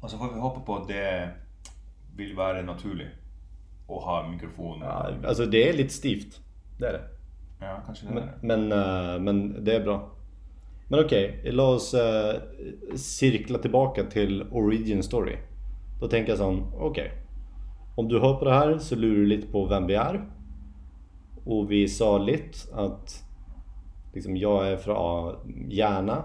Og 0.04 0.12
så 0.12 0.18
får 0.18 0.34
vi 0.34 0.40
håpe 0.40 0.60
på 0.66 0.76
at 0.76 0.88
det 0.88 1.30
vil 2.16 2.36
være 2.36 2.64
naturlig 2.64 3.08
å 3.88 4.00
ha 4.04 4.18
mikrofon. 4.28 4.82
Ja, 4.84 5.14
alltså 5.28 5.46
det 5.46 5.70
är 5.70 5.74
lite 5.74 5.94
stivt. 5.94 6.40
Det 6.80 6.88
är 6.88 6.94
det. 6.94 7.13
Ja, 7.64 7.82
kanskje 7.86 8.08
det 8.08 8.14
Men, 8.14 8.30
men, 8.42 8.72
eh, 8.72 9.20
men 9.22 9.64
det 9.64 9.76
är 9.76 9.84
bra. 9.84 10.10
Men 10.88 11.06
okej, 11.06 11.42
låt 11.44 11.76
oss 11.76 11.94
eh, 11.94 12.42
cirkla 12.96 13.58
tillbaka 13.58 14.04
till 14.04 14.44
origin 14.52 15.04
story. 15.04 15.38
Då 16.00 16.08
tänker 16.08 16.32
jag 16.32 16.38
sån, 16.38 16.74
okej. 16.74 17.12
Om 17.96 18.08
du 18.08 18.20
hör 18.20 18.34
på 18.34 18.46
det 18.46 18.54
här 18.54 18.78
så 18.78 18.96
lurar 18.96 19.16
du 19.16 19.26
lite 19.26 19.48
på 19.48 19.66
vem 19.66 19.88
vi 19.88 19.96
är. 19.96 20.22
Och 21.46 21.72
vi 21.72 21.88
sa 21.88 22.18
lite 22.18 22.58
att 22.74 23.24
liksom, 24.14 24.38
jag 24.38 24.68
är 24.68 24.78
från 24.78 25.36
Järna 25.70 26.24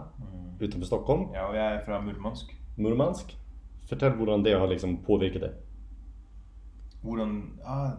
utanför 0.61 0.87
Stockholm, 0.87 1.23
Ja, 1.35 1.49
og 1.49 1.57
jeg 1.57 1.75
er 1.75 1.85
fra 1.85 2.00
Murmansk. 2.00 2.57
Murmansk. 2.76 3.38
Fortell 3.88 4.12
hvordan 4.12 4.45
det 4.45 4.59
har 4.59 4.66
liksom 4.66 4.97
påvirket 5.07 5.40
dig. 5.40 5.52
Hvordan 7.02 7.59
ah, 7.64 7.90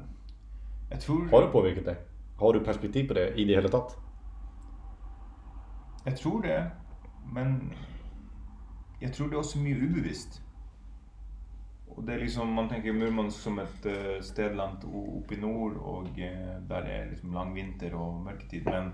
Jeg 0.91 1.00
tror 1.00 1.27
Har 1.31 1.41
det 1.41 1.51
påvirket 1.51 1.86
dig? 1.86 1.96
Har 2.39 2.53
du 2.53 2.63
perspektiv 2.63 3.08
på 3.08 3.13
det 3.13 3.34
i 3.36 3.46
det 3.46 3.55
hela 3.55 3.72
tatt? 3.72 3.98
Jeg 6.05 6.15
tror 6.15 6.41
det, 6.41 6.60
men 7.34 7.74
jeg 9.01 9.12
tror 9.12 9.27
det 9.27 9.34
er 9.34 9.43
også 9.43 9.60
mye 9.60 9.75
ubevisst. 9.89 10.41
Og 11.89 12.08
det 12.08 12.13
er 12.13 12.19
liksom, 12.24 12.48
Man 12.48 12.69
tenker 12.69 12.93
Murmansk 12.93 13.41
som 13.41 13.60
et 13.60 13.86
uh, 13.86 15.17
oppe 15.17 15.36
i 15.36 15.39
nord, 15.39 15.75
og 15.75 16.08
eh, 16.17 16.62
der 16.69 16.88
er 16.88 17.10
liksom 17.10 17.34
lang 17.34 17.55
vinter 17.55 17.96
og 17.96 18.22
mørketid. 18.24 18.63
Men 18.63 18.93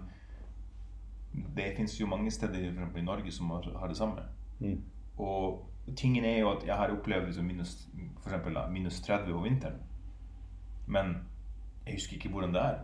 det 1.56 1.74
fins 1.78 2.00
jo 2.02 2.08
mange 2.08 2.32
steder 2.32 2.74
for 2.92 2.98
i 2.98 3.02
Norge 3.02 3.32
som 3.32 3.50
har, 3.50 3.78
har 3.80 3.88
det 3.88 3.98
samme. 3.98 4.22
Mm. 4.60 4.82
Og 5.18 5.70
tingen 5.96 6.26
er 6.26 6.40
jo 6.40 6.52
at 6.52 6.68
jeg 6.68 6.76
har 6.76 6.92
opplevd 6.92 7.26
liksom 7.26 7.46
minus, 7.46 7.90
for 8.22 8.30
eksempel, 8.30 8.54
da, 8.54 8.68
minus 8.68 9.02
30 9.02 9.34
over 9.34 9.44
vinteren. 9.44 9.78
Men 10.88 11.16
jeg 11.86 11.94
husker 11.94 12.14
ikke 12.14 12.30
hvordan 12.30 12.54
det 12.54 12.62
er. 12.62 12.80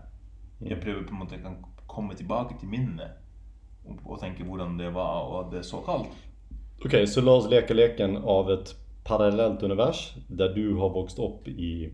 Jeg 0.62 0.82
prøver 0.82 1.04
på 1.08 1.16
en 1.16 1.22
måte 1.24 1.40
å 1.48 1.56
komme 1.90 2.16
tilbake 2.16 2.60
til 2.60 2.70
minnene 2.70 3.10
og, 3.86 3.98
og 4.06 4.20
tenke 4.22 4.46
hvordan 4.46 4.78
det 4.78 4.92
var 4.94 5.26
og 5.26 5.38
at 5.40 5.52
det 5.54 5.60
er 5.64 5.68
så 5.68 5.82
kaldt. 5.86 6.14
Okej, 6.86 7.08
så 7.08 7.22
låt 7.22 7.44
oss 7.44 7.52
leka 7.52 7.74
leken 7.74 8.18
av 8.18 8.52
ett 8.52 8.76
parallellt 9.04 9.64
univers 9.64 10.14
där 10.28 10.50
du 10.50 10.76
har 10.76 10.90
vuxit 10.90 11.20
upp 11.20 11.48
i 11.48 11.94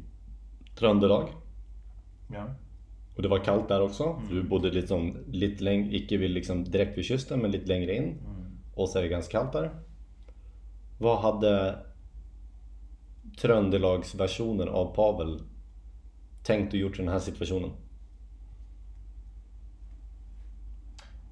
Tröndelag. 0.75 1.29
Ja. 2.33 2.45
Och 3.15 3.21
det 3.21 3.27
var 3.27 3.39
kallt 3.39 3.67
där 3.67 3.81
också. 3.81 4.21
Du 4.29 4.43
bodde 4.43 4.69
liksom 4.69 5.17
lite 5.27 5.63
längre, 5.63 5.95
icke 5.95 6.17
vid 6.17 6.31
liksom 6.31 6.63
direkt 6.63 6.97
vid 6.97 7.07
kusten 7.07 7.39
men 7.39 7.51
lite 7.51 7.67
längre 7.67 7.95
in. 7.95 8.17
Och 8.75 8.89
så 8.89 8.97
är 8.97 9.03
det 9.03 9.09
ganska 9.09 9.39
kallt 9.39 9.53
där. 9.53 9.71
Vad 10.99 11.19
hade 11.19 11.75
Tröndelagsversionen 13.41 14.69
av 14.69 14.95
Pavel 14.95 15.41
tänkt 16.43 16.73
och 16.73 16.79
gjort 16.79 16.99
i 16.99 17.01
den 17.01 17.11
här 17.11 17.19
situationen? 17.19 17.71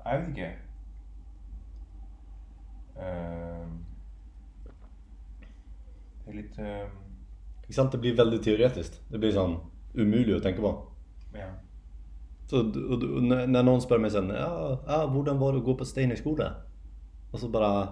Jeg 0.06 0.20
vet 0.22 0.28
ikke. 0.30 0.52
Eh, 3.02 3.66
det 6.26 6.36
litt 6.36 6.60
eh, 6.62 6.86
Ikke 7.66 7.74
sant? 7.74 7.92
Det 7.92 8.00
blir 8.04 8.16
väldigt 8.18 8.44
teoretiskt. 8.46 9.02
Det 9.12 9.18
blir 9.20 9.32
sån 9.32 9.58
umulig 9.94 10.36
att 10.36 10.44
tänka 10.44 10.62
på. 10.62 10.88
Ja. 11.34 11.48
Så 12.48 12.64
när 12.64 13.64
någon 13.64 13.82
spör 13.82 13.98
mig 14.00 14.12
sen, 14.12 14.30
ja, 14.30 14.80
ja, 14.88 15.08
hvordan 15.08 15.40
var 15.40 15.52
det 15.54 15.58
att 15.60 15.66
gå 15.66 15.76
på 15.76 15.86
Steinerskola? 15.86 16.54
Och 17.32 17.40
så 17.40 17.48
bara, 17.50 17.88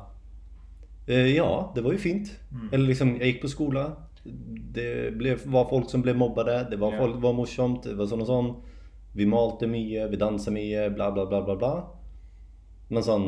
eh, 1.07 1.27
ja, 1.35 1.71
det 1.75 1.81
var 1.81 1.91
ju 1.91 1.97
fint. 1.97 2.39
Eller 2.71 2.87
liksom, 2.87 3.15
jag 3.17 3.27
gick 3.27 3.41
på 3.41 3.47
skola. 3.47 3.91
Det 4.71 5.15
blev, 5.17 5.45
var 5.45 5.69
folk 5.69 5.89
som 5.89 6.01
blev 6.01 6.17
mobbade, 6.17 6.67
det 6.69 6.77
var 6.77 6.91
Ja. 6.93 6.97
folk 6.99 7.23
var 7.23 7.33
morsomt, 7.33 7.83
det 7.83 7.93
var 7.95 8.05
sån 8.05 8.21
och 8.21 8.27
sån. 8.27 8.55
Vi 9.15 9.25
malte 9.25 9.67
mye, 9.67 10.07
vi 10.07 10.17
danset 10.17 10.53
mye, 10.53 10.89
bla 10.89 11.11
bla 11.11 11.25
bla 11.25 11.41
bla 11.41 11.55
bla. 11.55 11.87
Men 12.93 13.03
sånn, 13.05 13.27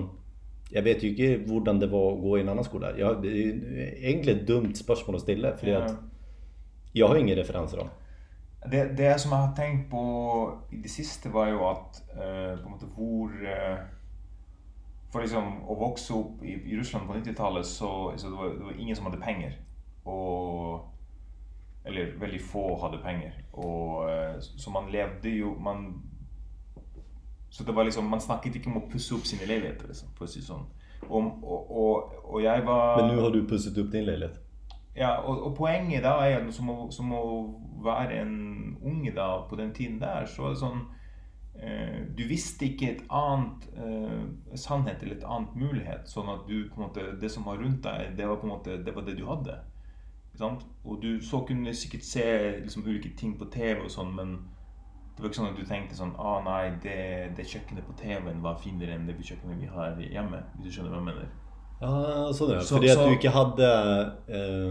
jeg 0.72 0.84
vet 0.86 1.04
jo 1.04 1.12
ikke 1.14 1.30
hvordan 1.48 1.80
det 1.82 1.90
var 1.92 2.08
å 2.12 2.18
gå 2.22 2.38
i 2.38 2.42
en 2.44 2.50
annen 2.54 2.66
skole. 2.68 2.94
Jeg, 2.98 3.20
det 3.24 3.34
er 3.36 3.92
egentlig 4.12 4.36
et 4.36 4.48
dumt 4.48 4.78
spørsmål 4.80 5.20
å 5.20 5.22
stille, 5.24 5.52
fordi 5.60 5.76
Ja. 5.76 5.86
jeg 6.96 7.08
har 7.12 7.18
ingen 7.20 7.38
referanser 7.38 7.82
da. 7.84 7.90
Det, 8.66 8.80
det 8.98 9.12
som 9.22 9.32
jeg 9.36 9.44
har 9.44 9.52
tenkt 9.58 9.90
på 9.92 10.02
i 10.74 10.80
det 10.82 10.90
siste, 10.90 11.30
var 11.34 11.52
jo 11.52 11.60
at 11.70 12.00
eh, 12.16 12.56
på 12.58 12.66
en 12.66 12.72
måte 12.72 12.88
hvor 12.96 13.36
eh, 13.46 13.84
For 15.14 15.22
liksom 15.24 15.62
å 15.72 15.76
vokse 15.80 16.12
opp 16.18 16.42
i, 16.44 16.56
i 16.72 16.76
Russland 16.76 17.06
på 17.08 17.14
90-tallet, 17.16 17.66
så, 17.66 17.92
så 18.18 18.28
det, 18.32 18.36
var, 18.36 18.50
det 18.58 18.66
var 18.66 18.80
ingen 18.82 18.96
som 18.98 19.06
hadde 19.08 19.22
penger. 19.22 19.54
Og 20.06 20.82
Eller 21.86 22.16
veldig 22.20 22.42
få 22.42 22.66
hadde 22.82 23.00
penger. 23.04 23.38
Og, 23.54 24.10
eh, 24.10 24.36
så 24.42 24.74
man 24.74 24.90
levde 24.92 25.30
jo 25.30 25.54
man, 25.62 25.86
Så 27.56 27.64
det 27.64 27.76
var 27.76 27.88
liksom 27.88 28.10
Man 28.12 28.20
snakket 28.20 28.56
ikke 28.60 28.68
om 28.68 28.82
å 28.82 28.88
pusse 28.92 29.16
opp 29.16 29.28
sine 29.28 29.46
leiligheter, 29.48 29.88
liksom, 29.88 30.10
for 30.18 30.28
å 30.28 30.32
si 30.32 30.42
sånn. 30.44 30.66
Og, 31.06 31.28
og, 31.44 31.70
og, 31.72 32.16
og 32.26 32.42
jeg 32.44 32.66
var 32.68 32.98
Men 33.00 33.14
nå 33.14 33.22
har 33.22 33.32
du 33.32 33.46
pusset 33.48 33.78
opp 33.80 33.92
din 33.94 34.08
leilighet. 34.10 34.42
ja, 34.96 35.14
og, 35.22 35.44
og 35.48 35.56
poenget 35.56 36.04
da 36.04 36.18
er 36.26 36.40
at 36.40 36.50
som 36.56 36.72
å, 36.74 36.76
som 36.92 37.14
å 37.14 37.22
være 37.86 38.18
en 38.24 38.36
unge 38.84 39.14
da 39.16 39.30
på 39.50 39.56
den 39.60 39.72
tiden 39.76 40.00
der, 40.02 40.26
så 40.26 40.42
var 40.48 40.56
det 40.56 40.60
sånn 40.64 40.82
eh, 41.62 42.02
Du 42.18 42.26
visste 42.28 42.66
ikke 42.66 42.90
et 42.90 43.04
annet 43.14 43.68
eh, 43.78 44.58
sannhet 44.60 45.04
eller 45.04 45.20
et 45.20 45.28
annet 45.38 45.56
mulighet. 45.56 46.10
Sånn 46.12 46.32
at 46.34 46.44
du 46.50 46.58
på 46.68 46.82
en 46.82 46.88
måte 46.88 47.08
Det 47.22 47.32
som 47.32 47.48
var 47.48 47.62
rundt 47.62 47.84
deg, 47.86 48.18
det 48.18 48.28
var 48.28 48.42
på 48.42 48.50
en 48.50 48.56
måte 48.58 48.82
Det 48.84 48.96
var 48.96 49.08
det 49.08 49.16
du 49.20 49.24
hadde. 49.30 49.62
Ikke 50.32 50.42
sant? 50.44 50.68
Og 50.84 51.00
du 51.04 51.22
så 51.24 51.46
kunne 51.48 51.76
sikkert 51.76 52.04
se 52.04 52.28
liksom, 52.66 52.84
ulike 52.84 53.16
ting 53.16 53.38
på 53.40 53.48
TV 53.54 53.86
og 53.86 53.92
sånn, 53.94 54.12
men 54.18 54.36
det 55.16 55.24
var 55.24 55.30
ikke 55.30 55.40
sånn 55.40 55.50
at 55.54 55.60
du 55.60 55.66
tenkte 55.66 55.96
sånn 55.96 56.12
Å 56.20 56.44
nei, 56.44 56.74
det, 56.84 56.96
det 57.38 57.46
kjøkkenet 57.48 57.86
på 57.88 57.94
TV-en 58.02 58.42
var 58.44 58.58
finere 58.60 58.98
enn 58.98 59.06
det 59.08 59.16
kjøkkenet 59.16 59.62
vi 59.62 59.70
har 59.72 59.96
hjemme. 60.02 60.42
Hvis 60.58 60.66
du 60.66 60.72
skjønner 60.76 60.92
hva 60.92 61.00
jeg 61.00 61.06
mener? 61.06 61.30
Ja, 61.82 62.32
sånn 62.36 62.50
det. 62.52 62.62
Så- 62.64 62.76
Fordi 62.76 62.90
at 62.90 62.98
så- 62.98 63.06
du 63.08 63.16
ikke 63.16 63.32
hadde 63.32 63.70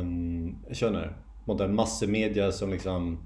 um, 0.00 0.56
Jeg 0.68 0.76
skjønner. 0.76 1.04
en 1.08 1.48
måte 1.48 1.68
Masse 1.68 2.06
medier 2.06 2.50
som 2.50 2.70
liksom 2.70 3.18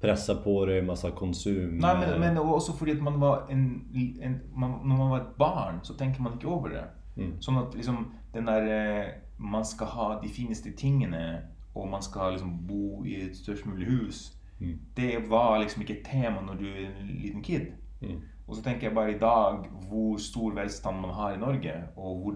presser 0.00 0.34
på 0.34 0.66
deg, 0.66 0.84
masse 0.84 1.10
konsum. 1.14 1.78
Nei, 1.78 1.94
men, 2.00 2.20
men 2.20 2.36
også 2.38 2.72
fordi 2.76 2.96
at 2.96 3.02
man 3.02 3.20
var 3.20 3.46
en, 3.50 3.84
en 4.22 4.40
man, 4.56 4.80
Når 4.84 4.96
man 4.96 5.10
var 5.10 5.20
et 5.20 5.36
barn, 5.38 5.80
så 5.82 5.94
tenker 5.94 6.22
man 6.22 6.32
ikke 6.38 6.48
over 6.48 6.68
det. 6.68 6.84
Mm. 7.16 7.36
Sånn 7.40 7.58
at 7.60 7.74
liksom 7.74 8.06
den 8.34 8.46
der 8.46 8.68
eh, 8.72 9.12
Man 9.38 9.64
skal 9.64 9.86
ha 9.86 10.20
de 10.22 10.28
fineste 10.28 10.72
tingene, 10.72 11.42
og 11.74 11.88
man 11.88 12.02
skal 12.02 12.32
liksom 12.32 12.66
bo 12.68 13.02
i 13.04 13.14
et 13.26 13.36
størst 13.36 13.66
mulig 13.66 13.86
hus. 13.86 14.38
Mm. 14.62 14.78
Det 14.96 15.30
var 15.30 15.58
liksom 15.58 15.82
ikke 15.82 15.98
et 15.98 16.06
tema 16.06 16.42
når 16.46 16.60
du 16.60 16.66
er 16.70 16.86
en 16.86 17.10
liten 17.18 17.42
kid. 17.42 17.72
Mm. 18.00 18.20
Og 18.46 18.56
så 18.56 18.62
tenker 18.62 18.88
jeg 18.88 18.94
bare 18.94 19.14
i 19.14 19.18
dag 19.18 19.66
hvor 19.88 20.16
stor 20.20 20.54
velstand 20.54 21.00
man 21.00 21.14
har 21.14 21.34
i 21.34 21.40
Norge, 21.40 21.74
hvor, 21.94 22.34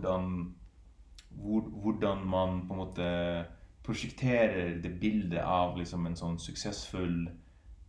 hvordan 1.61 2.27
man 2.27 2.63
på 2.69 2.75
en 2.75 2.79
måte 2.79 3.09
prosjekterer 3.87 4.81
det 4.83 4.99
bildet 5.01 5.43
av 5.43 5.77
liksom 5.79 6.07
en 6.07 6.17
sånn 6.19 6.39
suksessfull 6.43 7.29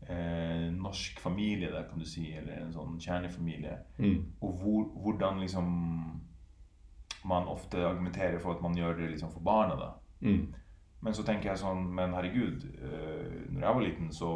eh, 0.09 0.67
norsk 0.73 1.19
familie, 1.19 1.71
der, 1.71 1.87
kan 1.89 1.99
du 1.99 2.05
si, 2.05 2.27
eller 2.37 2.59
en 2.61 2.73
sånn 2.75 2.99
kjernefamilie. 3.01 3.77
Mm. 3.97 4.19
Hvor, 4.41 4.91
hvordan 4.93 5.41
liksom 5.41 5.71
man 7.27 7.49
ofte 7.49 7.81
argumenterer 7.87 8.37
for 8.39 8.55
at 8.55 8.61
man 8.61 8.77
gjør 8.77 8.99
det 8.99 9.11
liksom 9.15 9.31
for 9.33 9.43
barna. 9.43 9.75
da. 9.79 9.89
Mm. 10.21 10.53
Men 11.01 11.13
så 11.13 11.23
tenker 11.23 11.51
jeg 11.51 11.61
sånn, 11.61 11.83
men 11.93 12.15
herregud, 12.17 12.63
eh, 12.81 13.37
når 13.53 13.63
jeg 13.63 13.75
var 13.75 13.83
liten, 13.85 14.11
så 14.13 14.29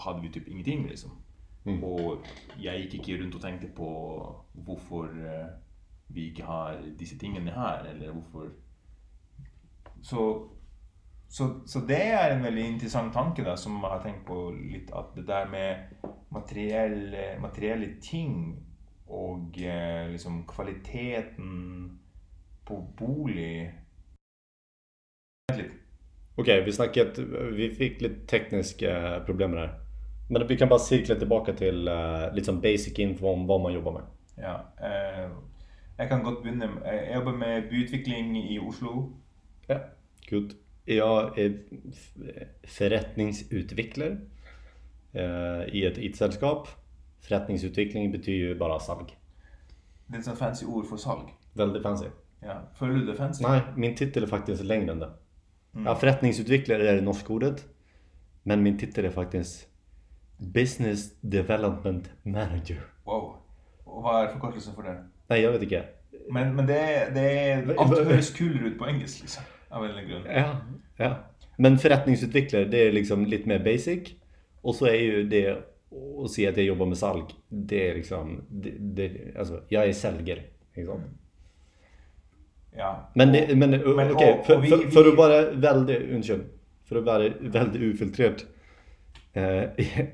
hadde 0.00 0.22
vi 0.24 0.32
typ 0.32 0.48
ingenting, 0.48 0.86
liksom. 0.88 1.12
Mm. 1.66 1.82
Og 1.84 2.26
jeg 2.62 2.84
gikk 2.84 3.00
ikke 3.00 3.22
rundt 3.22 3.34
og 3.34 3.42
tenkte 3.42 3.68
på 3.74 3.88
hvorfor 4.66 5.10
eh, 5.10 5.48
vi 6.08 6.28
ikke 6.30 6.46
har 6.46 6.78
disse 6.98 7.18
tingene 7.18 7.50
her, 7.50 7.88
eller 7.90 8.12
hvorfor 8.12 8.52
Så 10.02 10.48
Så, 11.28 11.60
så 11.66 11.80
det 11.88 12.02
er 12.14 12.30
en 12.30 12.44
veldig 12.44 12.64
interessant 12.64 13.12
tanke 13.12 13.42
da, 13.44 13.56
som 13.58 13.80
jeg 13.82 13.90
har 13.90 14.02
tenkt 14.02 14.26
på 14.28 14.50
litt. 14.54 14.92
At 14.94 15.10
det 15.16 15.26
der 15.26 15.48
med 15.50 16.04
materielle, 16.30 17.40
materielle 17.40 17.88
ting 18.00 18.62
og 19.08 19.58
eh, 19.58 20.06
liksom 20.10 20.44
kvaliteten 20.46 21.98
på 22.64 22.78
bolig. 22.96 23.72
Okej, 26.38 26.64
vi 26.64 26.72
snackat, 26.72 27.18
vi 27.52 27.70
fick 27.70 28.00
lite 28.00 28.26
tekniska 28.26 29.22
problem 29.26 29.50
med 29.50 29.60
här. 29.60 29.80
Men 30.28 30.46
vi 30.46 30.56
kan 30.56 30.68
bara 30.68 30.78
cirkla 30.78 31.14
tillbaka 31.14 31.52
till 31.52 31.88
uh, 31.88 32.34
lite 32.34 32.44
som 32.44 32.60
basic 32.60 32.98
info 32.98 33.28
om 33.28 33.46
vad 33.46 33.60
man 33.60 33.72
jobbar 33.72 33.92
med. 33.92 34.02
Ja, 34.36 34.64
eh, 34.80 35.30
jeg 35.98 36.08
kan 36.08 36.22
godt 36.24 36.42
begynne. 36.42 36.68
Jeg 36.84 37.14
jobber 37.14 37.32
med 37.32 37.62
byutvikling 37.70 38.36
i 38.36 38.58
Oslo. 38.58 39.12
Ja, 39.66 39.78
good. 40.30 40.54
Jag 40.84 41.38
är 41.38 41.58
förrättningsutvecklare 42.62 44.16
eh, 45.12 45.74
i 45.74 45.86
ett 45.86 45.98
IT-sällskap. 45.98 46.68
Förrättningsutveckling 47.20 48.12
betyder 48.12 48.48
ju 48.48 48.58
bara 48.58 48.80
salg. 48.80 49.18
Det 50.08 50.14
er 50.14 50.18
et 50.18 50.24
sånt 50.24 50.38
fancy 50.38 50.66
ord 50.66 50.86
for 50.88 50.96
salg. 50.96 51.34
Väldigt 51.54 51.82
fancy. 51.82 52.06
Ja, 52.42 52.60
Føler 52.78 52.94
du 52.94 53.06
det 53.06 53.14
fancy? 53.14 53.42
Nej, 53.42 53.60
min 53.76 53.94
titel 53.94 54.22
är 54.22 54.26
faktiskt 54.26 54.64
längre 54.64 54.92
än 54.92 54.98
det. 54.98 55.10
Ja, 55.84 55.94
förrättningsutvecklare 55.94 56.90
är 56.90 56.94
det 56.94 57.02
norska 57.02 57.32
ordet. 57.32 57.64
Men 58.42 58.62
min 58.62 58.78
titel 58.78 59.04
är 59.04 59.10
faktiskt 59.10 59.68
Business 60.38 61.20
Development 61.20 62.10
Manager. 62.22 62.80
Wow. 63.04 63.36
Og 63.86 64.02
hva 64.02 64.22
er 64.24 64.32
forkortelsen 64.32 64.74
for 64.74 64.82
det? 64.82 64.96
Nej, 65.30 65.40
jag 65.40 65.52
vet 65.52 65.62
inte. 65.62 65.84
Men, 66.30 66.56
men 66.56 66.66
det, 66.66 66.78
det 67.14 67.22
er 67.22 67.74
Alt 67.78 67.98
høres 67.98 68.32
kulere 68.34 68.72
ut 68.72 68.78
på 68.78 68.88
engelsk, 68.90 69.22
liksom. 69.22 69.44
Av 69.70 69.84
en 69.84 70.08
grunn. 70.08 70.26
Ja, 70.26 70.56
ja. 70.98 71.14
Men 71.58 71.78
förrättningsutvecklare, 71.78 72.64
det 72.64 72.88
är 72.88 72.92
liksom 72.92 73.26
lite 73.26 73.48
mer 73.48 73.58
basic. 73.64 74.12
Och 74.60 74.74
så 74.74 74.86
är 74.86 75.00
ju 75.00 75.28
det 75.28 75.58
att 76.24 76.30
se 76.30 76.48
att 76.48 76.56
jag 76.56 76.66
jobbar 76.66 76.86
med 76.86 76.98
salg. 76.98 77.24
Det 77.48 77.90
är 77.90 77.94
liksom, 77.94 78.44
det, 78.48 78.70
det, 78.78 79.36
alltså, 79.38 79.62
jag 79.68 79.88
är 79.88 79.92
säljare. 79.92 80.42
Liksom. 80.74 81.00
Ja. 82.76 83.10
Men, 83.14 83.32
det, 83.32 83.56
men, 83.56 83.70
men- 83.70 84.12
okej, 84.12 84.38
och- 84.40 84.46
för, 84.46 84.62
för, 84.62 84.90
för 84.90 85.08
att 85.08 85.16
vara 85.16 85.50
väldigt, 85.50 86.10
unnskyld. 86.10 86.44
För 86.84 86.96
att 86.96 87.04
vara 87.04 87.28
väldigt 87.40 87.82
ufiltrerat. 87.82 88.44
Eh, 89.32 89.62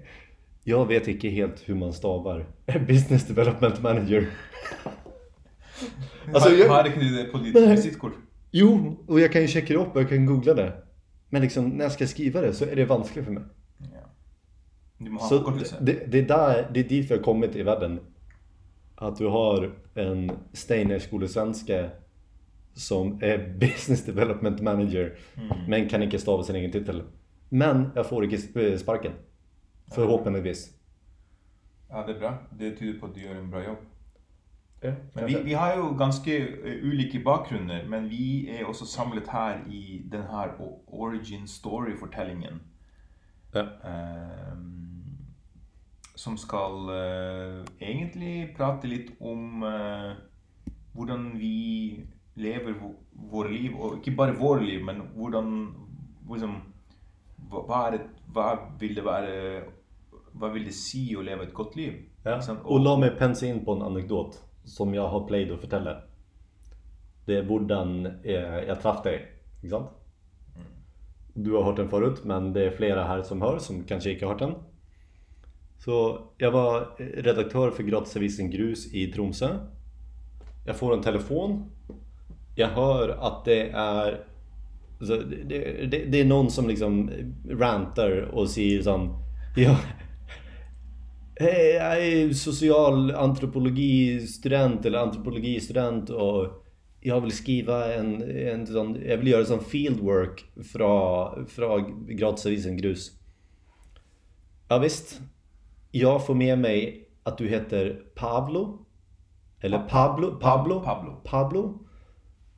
jag 0.65 0.87
vet 0.87 1.09
inte 1.09 1.29
helt 1.29 1.69
hur 1.69 1.75
man 1.75 1.93
stavar 1.93 2.47
Business 2.89 3.27
Development 3.27 3.83
Manager. 3.83 4.27
Alltså, 6.35 6.51
jag- 6.51 6.69
har 6.69 6.85
du 6.85 7.17
det 7.17 7.25
på 7.25 7.39
ditt 7.39 7.55
Nej. 7.55 7.69
visittkort? 7.69 8.13
Jo, 8.51 9.05
och 9.07 9.21
jag 9.21 9.33
kan 9.33 9.41
ju 9.43 9.49
checka 9.49 9.75
upp 9.75 9.95
och 9.95 10.01
jag 10.03 10.09
kan 10.09 10.27
googla 10.27 10.55
det. 10.55 10.73
Men 11.29 11.43
liksom 11.43 11.69
när 11.69 11.85
jag 11.85 11.93
ska 11.93 12.07
skriva 12.07 12.41
det 12.41 12.53
så 12.53 12.65
är 12.65 12.77
det 12.77 12.85
vanskligt 12.85 13.25
för 13.25 13.33
mig. 13.33 13.43
Ja. 14.99 15.19
Så 15.19 15.53
det, 15.81 16.13
det, 16.13 16.19
är 16.19 16.23
där, 16.23 16.71
det 16.75 16.81
är 16.81 16.85
dit 16.85 17.11
vi 17.11 17.15
har 17.17 17.23
kommit 17.23 17.57
i 17.57 17.63
världen. 17.63 18.01
Att 18.95 19.17
du 19.19 19.27
har 19.27 19.71
en 19.95 20.33
Steiner-skolesvenska 20.53 21.91
som 22.75 23.19
är 23.23 23.39
Business 23.61 24.05
Development 24.05 24.61
Manager 24.61 25.17
men 25.69 25.89
kan 25.89 26.03
inte 26.03 26.19
stava 26.19 26.43
sin 26.43 26.57
egen 26.57 26.73
titel. 26.73 27.03
Men 27.49 27.91
jag 27.95 28.07
får 28.09 28.25
inte 28.25 28.61
eh, 28.73 28.79
sparken. 28.79 29.13
Förhoppningsvis. 29.95 30.71
Ja, 31.91 32.07
det 32.07 32.15
er 32.15 32.19
bra. 32.19 32.39
Det 32.59 32.77
tyder 32.79 33.01
på 33.01 33.07
at 33.07 33.15
du 33.15 33.21
gjør 33.21 33.39
en 33.39 33.51
bra 33.51 33.65
jobb. 33.65 33.79
Ja, 34.83 34.93
Men 35.15 35.27
vi, 35.27 35.37
vi 35.45 35.53
har 35.53 35.77
jo 35.77 35.95
ganske 35.99 36.39
eh, 36.39 36.85
ulike 36.85 37.21
bakgrunner, 37.25 37.85
men 37.89 38.09
vi 38.11 38.49
er 38.51 38.65
også 38.65 38.87
samlet 38.87 39.29
her 39.29 39.61
i 39.71 40.03
den 40.13 40.23
her 40.23 40.57
o- 40.61 40.83
origin 40.87 41.47
story-fortellingen. 41.49 42.61
Ja. 43.55 43.63
Ehm, 43.85 44.89
som 46.15 46.37
skal 46.37 46.89
eh, 46.89 47.65
egentlig 47.81 48.55
prate 48.57 48.89
litt 48.89 49.13
om 49.21 49.63
eh, 49.63 50.13
hvordan 50.95 51.39
vi 51.39 52.05
lever 52.35 52.75
våre 53.13 53.53
liv. 53.53 53.77
Og 53.77 53.99
ikke 54.01 54.17
bare 54.17 54.37
våre 54.39 54.65
liv, 54.65 54.85
men 54.85 55.03
hvordan 55.17 55.53
liksom, 56.31 56.57
hva, 57.51 57.65
hva, 57.69 57.81
er 57.87 57.97
det, 57.97 58.03
hva 58.33 58.49
vil 58.81 58.99
det 58.99 59.07
være 59.07 59.39
Hva 60.33 60.49
vil 60.49 60.65
det 60.65 60.73
si 60.73 61.11
å 61.13 61.23
leve 61.23 61.45
et 61.45 61.53
godt 61.53 61.75
liv? 61.77 61.99
Ja. 62.25 62.39
Sant? 62.41 62.63
Och 62.65 62.81
la 62.81 62.97
mig 62.97 63.11
pensa 63.19 63.47
in 63.47 63.65
på 63.65 63.75
en 63.77 63.83
anekdot 63.83 64.39
som 64.65 64.95
jag 64.95 65.09
har 65.09 65.27
played 65.27 65.53
att 65.53 65.61
fortälla. 65.61 65.97
Det 67.27 67.37
är 67.37 67.43
hvordan 67.45 68.07
eh, 68.07 68.65
jag 68.67 68.81
träffade 68.81 69.11
dig. 69.11 69.27
Inte 69.57 69.69
sant? 69.69 69.91
Du 71.35 71.53
har 71.53 71.63
hört 71.63 71.77
den 71.77 71.89
förut 71.89 72.25
men 72.25 72.53
det 72.53 72.65
är 72.67 72.71
flera 72.71 73.05
här 73.05 73.23
som 73.23 73.43
hör 73.43 73.59
som 73.59 73.85
kanske 73.85 74.13
inte 74.13 74.25
har 74.25 74.33
hört 74.33 74.41
den. 74.41 74.55
Så 75.79 76.21
jag 76.39 76.51
var 76.51 76.97
redaktör 77.23 77.71
för 77.71 77.83
gratisavisen 77.83 78.51
Grus 78.51 78.95
i 78.95 79.13
Tromsö. 79.13 79.59
Jag 80.67 80.77
får 80.77 80.95
en 80.95 81.03
telefon. 81.03 81.71
Jag 82.55 82.69
hör 82.69 83.09
att 83.09 83.45
det 83.45 83.71
är 83.71 84.25
så 85.01 85.17
det, 85.17 85.87
det, 85.87 86.05
det 86.05 86.21
är 86.21 86.25
någon 86.25 86.51
som 86.51 86.69
liksom 86.69 87.11
rantar 87.51 88.21
och 88.21 88.51
säger 88.51 88.83
sån 88.83 89.17
ja, 89.57 89.77
Hej, 91.37 91.75
jag 91.75 92.07
är 92.07 92.33
social 92.33 93.11
antropologistudent 93.11 94.87
eller 94.87 94.99
antropologistudent 94.99 96.11
och 96.11 96.63
jag 97.01 97.21
vill 97.21 97.33
skriva 97.33 97.95
en, 97.95 98.23
en 98.23 98.67
sån, 98.67 98.99
jag 99.07 99.17
vill 99.17 99.29
göra 99.29 99.45
sån 99.45 99.65
fieldwork 99.65 100.45
från, 100.73 101.47
från 101.47 102.07
gratisavisen 102.07 102.77
Grus. 102.77 103.11
Ja, 104.69 104.79
visst. 104.79 105.21
Jag 105.91 106.27
får 106.27 106.35
med 106.35 106.59
mig 106.59 107.09
att 107.23 107.39
du 107.39 107.49
heter 107.49 108.03
Pablo. 108.15 108.87
Eller 109.61 109.79
Pablo. 109.79 110.39
Pablo. 110.41 110.81
Pablo. 110.81 111.21
Pablo. 111.25 111.82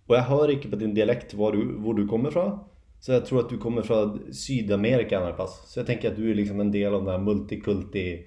Och 0.06 0.16
jag 0.16 0.22
hör 0.22 0.50
inte 0.50 0.68
på 0.68 0.76
din 0.76 0.94
dialekt 0.94 1.34
var 1.34 1.52
du, 1.52 1.74
var 1.76 1.94
du 1.94 2.08
kommer 2.08 2.28
ifrån. 2.28 2.58
Så 3.00 3.12
jag 3.12 3.26
tror 3.26 3.40
att 3.40 3.48
du 3.48 3.58
kommer 3.58 3.82
från 3.82 4.32
Sydamerika 4.32 5.20
i. 5.20 5.64
Så 5.66 5.78
jag 5.78 5.86
tänker 5.86 6.10
att 6.10 6.16
du 6.16 6.30
är 6.30 6.34
liksom 6.34 6.60
en 6.60 6.72
del 6.72 6.94
av 6.94 7.04
den 7.04 7.12
här 7.12 7.18
multikulti 7.18 8.26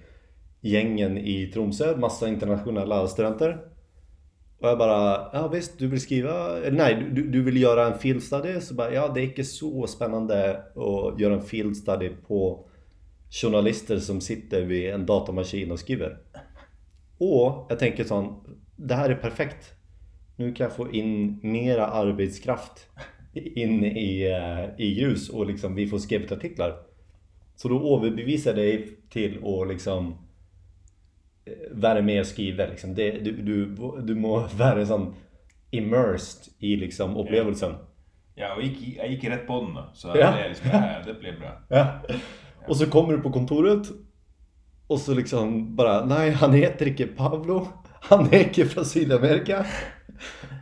gängen 0.62 1.18
i 1.18 1.52
Tromsö. 1.54 1.98
Massa 1.98 2.28
internationella 2.28 3.08
studenter. 3.08 3.58
Och 4.60 4.68
jag 4.68 4.78
bara, 4.78 5.30
ja 5.34 5.48
visst 5.48 5.80
du 5.80 5.88
vill 5.88 6.02
skriva, 6.02 6.58
eller 6.58 6.78
nej 6.78 7.10
du, 7.12 7.28
du 7.28 7.44
vill 7.44 7.62
göra 7.62 7.88
en 7.88 8.00
field 8.00 8.24
study. 8.24 8.62
Så 8.62 8.74
bara, 8.74 8.94
ja 8.94 9.08
det 9.08 9.22
är 9.22 9.24
inte 9.24 9.44
så 9.44 9.88
spännande 9.88 10.64
att 10.76 11.20
göra 11.20 11.34
en 11.34 11.42
field 11.42 11.78
study 11.78 12.10
på 12.28 12.70
journalister 13.30 14.00
som 14.00 14.22
sitter 14.22 14.62
vid 14.62 14.90
en 14.90 15.06
datamaskin 15.06 15.72
och 15.72 15.80
skriver. 15.80 16.18
Och 17.18 17.66
jag 17.70 17.80
tänker 17.80 18.04
sån, 18.04 18.44
det 18.76 18.96
här 18.96 19.10
är 19.10 19.16
perfekt. 19.16 19.77
Nu 20.38 20.54
kan 20.54 20.64
jag 20.64 20.76
få 20.76 20.92
in 20.92 21.40
mera 21.44 21.88
arbetskraft 21.88 22.88
in 23.34 23.84
i, 23.86 24.22
eh, 24.28 24.86
i 24.86 24.96
grus 24.96 25.30
och 25.30 25.46
liksom 25.46 25.76
vi 25.76 25.88
får 25.88 25.98
skriva 26.00 26.36
artiklar. 26.36 26.74
Så 27.56 27.68
då 27.68 27.98
överbevisar 27.98 28.52
jag 28.52 28.58
dig 28.58 28.98
till 29.10 29.38
att 29.46 29.68
liksom 29.68 30.18
eh, 31.46 31.54
vara 31.72 32.02
med 32.02 32.20
och 32.20 32.28
skriva 32.28 32.66
liksom. 32.66 32.96
Det, 32.96 33.12
du, 33.12 33.32
du, 33.32 33.76
du 34.02 34.16
må 34.16 34.40
vara 34.58 34.86
sån 34.86 35.16
immersed 35.72 36.54
i 36.60 36.76
liksom 36.76 37.18
upplevelsen. 37.18 37.74
Ja, 38.38 38.52
og 38.56 38.62
jeg 38.62 38.70
gikk, 38.76 38.98
jeg 39.00 39.12
gikk 39.16 39.24
rett 39.32 39.48
på 39.48 39.56
den, 39.64 39.72
da. 39.74 39.88
Så 39.94 40.08
Ja. 40.16 40.32
det, 40.32 40.50
liksom, 40.50 40.70
ja, 40.74 41.02
det 41.06 41.14
ble 41.20 41.32
bra. 41.40 41.52
Ja. 41.78 41.86
Och 42.68 42.78
så 42.78 42.86
kommer 42.86 43.14
du 43.14 43.22
på 43.22 43.32
kontoret 43.32 43.88
och 44.88 45.00
så 45.00 45.14
liksom 45.14 45.76
bara, 45.76 46.06
nej 46.06 46.32
han 46.32 46.54
heter 46.54 46.88
inte 46.88 47.08
Pablo. 47.08 47.68
Han 48.02 48.34
är 48.34 48.40
inte 48.44 48.66
från 48.66 48.86
Sydamerika. 48.86 49.66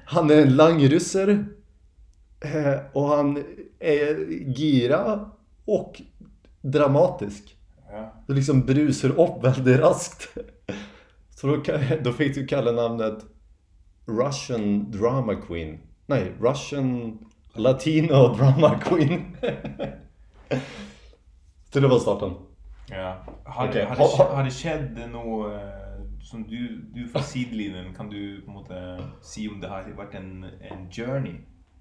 Han 0.06 0.32
är 0.32 0.42
en 0.42 0.56
langrusser. 0.56 1.46
Eh, 2.40 2.74
Och 2.94 3.08
han 3.08 3.44
är 3.80 4.28
gira 4.58 5.30
och 5.66 6.02
dramatisk. 6.62 7.58
Ja. 7.92 8.14
Du 8.28 8.34
liksom 8.34 8.62
brusar 8.62 9.10
upp 9.20 9.44
väldigt 9.44 9.80
raskt. 9.80 10.28
Så 11.30 11.48
då, 11.48 11.64
då 12.04 12.12
fick 12.14 12.36
du 12.36 12.48
kalla 12.48 12.72
namnet 12.72 13.26
Russian 14.06 14.92
Drama 14.92 15.36
Queen. 15.36 15.78
Nej, 16.06 16.32
Russian 16.42 17.18
Latino 17.54 18.36
Drama 18.36 18.80
Queen. 18.80 19.22
Så 21.74 21.80
det 21.80 21.88
var 21.88 22.00
starten. 22.00 22.34
Ja. 22.90 23.24
Har, 23.44 23.68
Ok. 23.68 23.74
det, 23.74 23.84
har, 23.86 23.96
det, 23.96 24.02
skje- 24.04 24.36
eh, 26.26 26.30
som 26.32 26.44
du, 26.44 26.82
du 26.94 27.08
fra 27.08 27.22
sidelinjen 27.22 27.94
Kan 27.96 28.10
du 28.10 28.42
på 28.42 28.52
en 28.52 28.58
måte 28.58 28.80
si 29.22 29.48
om 29.50 29.60
det 29.62 29.70
har 29.70 29.84
vært 29.98 30.16
en, 30.16 30.44
en 30.62 30.88
journey? 30.92 31.36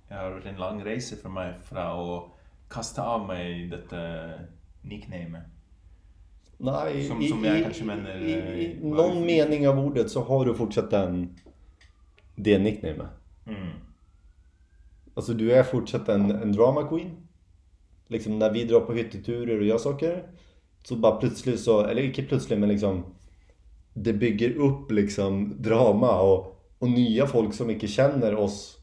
Det 0.08 0.14
har 0.14 0.30
vært 0.36 0.46
en 0.52 0.60
lang 0.60 0.84
reise 0.84 1.16
for 1.16 1.30
meg 1.32 1.54
fra 1.64 1.94
å 1.96 2.30
kaste 2.70 3.02
av 3.02 3.26
meg 3.28 3.70
dette 3.70 4.00
nicknamet. 4.84 5.42
Nej, 6.58 7.08
Som- 7.08 7.22
i, 7.22 7.28
som 7.28 7.44
jag 7.44 7.58
i, 7.58 7.62
kanske 7.62 7.84
menar, 7.84 8.16
i, 8.20 8.32
eh, 8.32 8.58
i 8.58 8.78
vad 8.82 8.96
någon 8.96 9.20
vi- 9.22 9.26
mening 9.26 9.68
av 9.68 9.78
ordet 9.78 10.10
så 10.10 10.22
har 10.24 10.44
du 10.44 10.54
fortsatt 10.54 10.90
den, 10.90 11.34
det 12.36 12.58
nicknamet. 12.58 13.06
Mm. 13.46 13.70
Alltså 15.14 15.34
du 15.34 15.52
är 15.52 15.62
fortsatt 15.62 16.08
en, 16.08 16.30
en 16.30 16.52
drama 16.52 16.88
queen. 16.88 17.16
liksom 18.08 18.38
när 18.38 18.52
vi 18.52 18.64
drar 18.64 18.80
på 18.80 18.92
hytteturer 18.92 19.58
och 19.58 19.64
gör 19.66 19.78
saker 19.78 20.22
så 20.84 20.96
bara 20.96 21.16
plötsligt 21.16 21.60
så, 21.60 21.80
eller 21.86 22.02
inte 22.02 22.22
plötsligt 22.22 22.58
men 22.58 22.68
liksom 22.68 23.04
det 23.94 24.12
bygger 24.12 24.56
upp 24.56 24.90
liksom 24.90 25.62
drama 25.62 26.20
och, 26.20 26.60
och 26.78 26.88
nya 26.90 27.26
folk 27.26 27.54
som 27.54 27.70
inte 27.70 27.86
känner 27.86 28.34
oss 28.34 28.78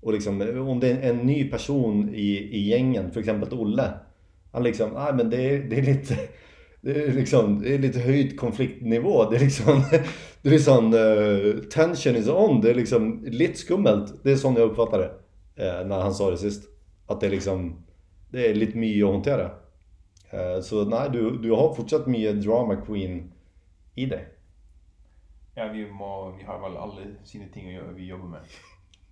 och 0.00 0.12
liksom, 0.12 0.40
om 0.68 0.80
det 0.80 0.90
är 0.90 1.10
en 1.10 1.16
ny 1.16 1.50
person 1.50 2.14
i, 2.14 2.48
i 2.52 2.68
gängen, 2.68 3.10
för 3.10 3.20
exempel 3.20 3.58
Olle. 3.58 3.92
Han 4.52 4.62
liksom, 4.62 4.90
nej 4.90 5.14
men 5.14 5.30
det 5.30 5.50
är, 5.50 5.58
det 5.58 5.78
är 5.78 5.82
lite 5.82 6.18
det 6.84 7.04
är 7.04 7.12
liksom, 7.12 7.62
det 7.62 7.74
är 7.74 7.78
lite 7.78 8.00
höjd 8.00 8.40
konfliktnivå. 8.40 9.30
Det 9.30 9.36
är 9.36 9.40
liksom, 9.40 9.82
det 10.42 10.54
är 10.54 10.58
sån, 10.58 10.94
uh, 10.94 11.60
tension 11.60 12.16
is 12.16 12.28
on. 12.28 12.60
Det 12.60 12.70
är 12.70 12.74
liksom 12.74 13.24
lite 13.24 13.58
skummelt. 13.58 14.24
Det 14.24 14.32
är 14.32 14.36
sån 14.36 14.56
jag 14.56 14.70
uppfattar 14.70 14.98
det. 14.98 15.10
Uh, 15.64 15.86
när 15.86 16.00
han 16.00 16.14
sa 16.14 16.30
det 16.30 16.38
sist. 16.38 16.68
Att 17.06 17.20
det 17.20 17.26
är 17.26 17.30
liksom, 17.30 17.84
det 18.30 18.50
är 18.50 18.54
lite 18.54 18.78
mycket 18.78 19.04
att 19.04 19.12
hantera. 19.12 19.44
Uh, 19.44 20.62
så 20.62 20.84
nej, 20.84 21.10
du, 21.12 21.38
du 21.38 21.50
har 21.50 21.74
fortsatt 21.74 22.06
mycket 22.06 22.42
drama 22.42 22.76
queen 22.76 23.32
i 23.94 24.06
dig. 24.06 24.28
Ja, 25.54 25.68
vi, 25.72 25.90
må, 25.90 26.30
vi 26.38 26.44
har 26.44 26.60
väl 26.60 26.76
alla 26.76 27.00
sina 27.24 27.44
ting 27.52 27.80
vi 27.94 28.06
jobbar 28.06 28.26
med. 28.28 28.40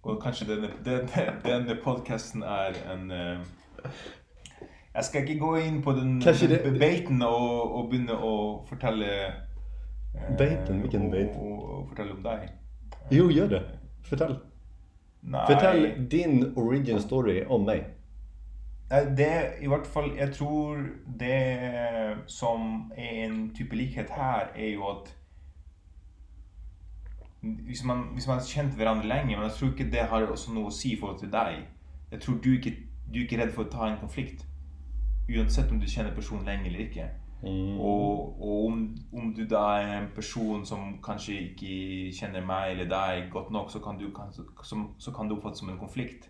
Och 0.01 0.23
kanske 0.23 0.45
den, 0.45 0.69
den, 0.85 1.07
den 1.45 1.77
podcasten 1.85 2.43
är 2.43 2.75
en... 2.91 3.11
Uh, 3.11 3.41
jag 4.95 5.05
ska 5.05 5.19
inte 5.21 5.35
gå 5.35 5.61
in 5.61 5.83
på 5.83 5.93
den, 5.93 6.21
den 6.21 6.35
det- 6.49 6.79
baiten 6.79 7.23
och, 7.23 7.79
och 7.81 7.89
börja 7.91 8.17
och 8.17 8.69
fortälla... 8.69 9.07
eh, 9.27 9.33
Baiten? 10.39 10.83
Vilken 10.83 11.03
och, 11.05 11.11
bait? 11.11 11.31
Och, 11.37 11.63
och 11.65 11.89
fortälla 11.89 12.13
om 12.13 12.23
dig. 12.23 12.49
Jo, 13.11 13.31
gör 13.31 13.49
det. 13.49 13.63
Nej, 15.21 15.47
Förtäll 15.47 16.09
din 16.09 16.57
origin 16.57 17.01
story 17.01 17.45
om 17.45 17.65
mig. 17.65 17.89
Det 19.17 19.59
i 19.61 19.67
vart 19.67 19.87
fall, 19.87 20.13
jag 20.19 20.35
tror 20.35 20.97
det 21.07 22.19
som 22.27 22.93
är 22.97 23.25
en 23.25 23.55
typ 23.55 23.73
av 23.73 23.77
likhet 23.77 24.11
här 24.11 24.53
är 24.55 24.67
ju 24.67 24.83
att 24.83 25.15
Hvis 27.43 27.85
man, 27.85 27.99
hvis 28.15 28.27
man 28.27 28.39
har 28.39 28.45
känt 28.45 28.79
varandra 28.79 29.05
länge, 29.05 29.37
men 29.37 29.43
jag 29.43 29.55
tror 29.55 29.71
inte 29.71 29.85
det 29.85 30.03
har 30.11 30.31
också 30.31 30.53
något 30.53 30.67
att 30.67 30.75
säga 30.75 30.97
för 30.97 31.19
till 31.19 31.31
dig. 31.31 31.69
Jag 32.11 32.21
tror 32.21 32.39
du 32.43 32.57
inte 32.57 32.73
du 33.13 33.19
är 33.19 33.23
inte 33.23 33.37
rädd 33.37 33.51
för 33.51 33.63
att 33.63 33.71
ta 33.71 33.89
en 33.89 34.01
konflikt. 34.01 34.45
Oavsett 35.29 35.71
om 35.71 35.81
du 35.81 35.87
känner 35.87 36.15
personen 36.15 36.45
länge 36.45 36.69
eller 36.69 36.81
inte. 36.81 37.09
Mm. 37.43 37.81
Och, 37.81 38.43
och 38.43 38.67
om, 38.67 38.97
om 39.13 39.35
du 39.35 39.47
då 39.47 39.57
är 39.57 39.87
en 39.87 40.11
person 40.11 40.67
som 40.67 41.03
kanske 41.03 41.33
inte 41.33 42.17
känner 42.17 42.47
mig 42.47 42.73
eller 42.73 42.85
dig 42.85 43.29
gott 43.33 43.51
nog 43.51 43.71
så 43.71 43.81
kan 43.81 43.99
du, 43.99 44.15
som, 44.63 44.95
så 44.99 45.13
kan 45.13 45.29
du 45.29 45.35
uppfattas 45.35 45.59
som 45.59 45.69
en 45.69 45.79
konflikt. 45.79 46.29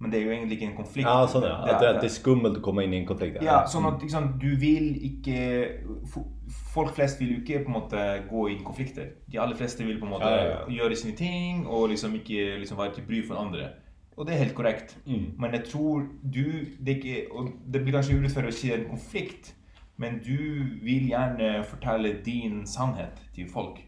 Men 0.00 0.10
det 0.10 0.16
är 0.18 0.20
ju 0.20 0.32
egentligen 0.34 0.70
en 0.70 0.76
konflikt. 0.76 1.08
Ja, 1.08 1.26
sån, 1.26 1.42
Det- 1.42 1.48
ja. 1.48 1.64
det- 1.64 1.72
Att, 1.74 1.80
det, 1.80 1.90
att 1.90 2.00
det 2.00 2.06
är 2.06 2.08
skummelt 2.08 2.56
att 2.56 2.62
komma 2.62 2.82
in 2.84 2.94
i 2.94 2.96
en 2.98 3.06
konflikt. 3.06 3.38
Ja, 3.42 3.66
sånn 3.66 3.86
at 3.86 4.02
liksom, 4.02 4.38
du 4.38 4.56
vil 4.56 4.96
ikke 5.04 5.68
fo- 6.14 6.34
Folk 6.74 6.94
flest 6.94 7.20
vil 7.20 7.28
jo 7.32 7.40
ikke 7.42 7.64
på 7.64 7.68
en 7.68 7.72
måte 7.72 8.22
gå 8.30 8.48
inn 8.50 8.60
i 8.60 8.64
konflikter. 8.64 9.06
De 9.32 9.38
aller 9.38 9.56
fleste 9.56 9.84
vil 9.84 9.98
på 10.00 10.04
en 10.06 10.10
måte 10.12 10.24
Ja, 10.30 10.64
gjøre 10.68 10.96
sine 10.96 11.16
ting 11.16 11.66
og 11.66 11.88
liksom 11.90 12.14
ikke 12.14 12.58
liksom 12.58 12.78
være 12.78 12.94
til 12.94 13.04
bry 13.08 13.22
for 13.26 13.34
andre. 13.34 13.68
Og 14.16 14.26
det 14.26 14.34
er 14.34 14.38
helt 14.38 14.54
korrekt. 14.54 14.96
Mm. 15.06 15.34
Men 15.38 15.52
jeg 15.52 15.64
tror 15.64 16.06
du 16.22 16.44
det, 16.84 16.88
er 16.88 16.96
ikke, 16.96 17.26
og 17.32 17.48
det 17.72 17.82
blir 17.84 17.92
kanskje 17.92 18.18
urettferdig 18.18 18.48
å 18.48 18.52
si 18.52 18.70
er 18.72 18.78
en 18.78 18.88
konflikt, 18.90 19.54
men 19.96 20.20
du 20.24 20.38
vil 20.82 21.08
gjerne 21.10 21.64
fortelle 21.64 22.14
din 22.24 22.66
sannhet 22.66 23.20
til 23.34 23.46
folk. 23.52 23.78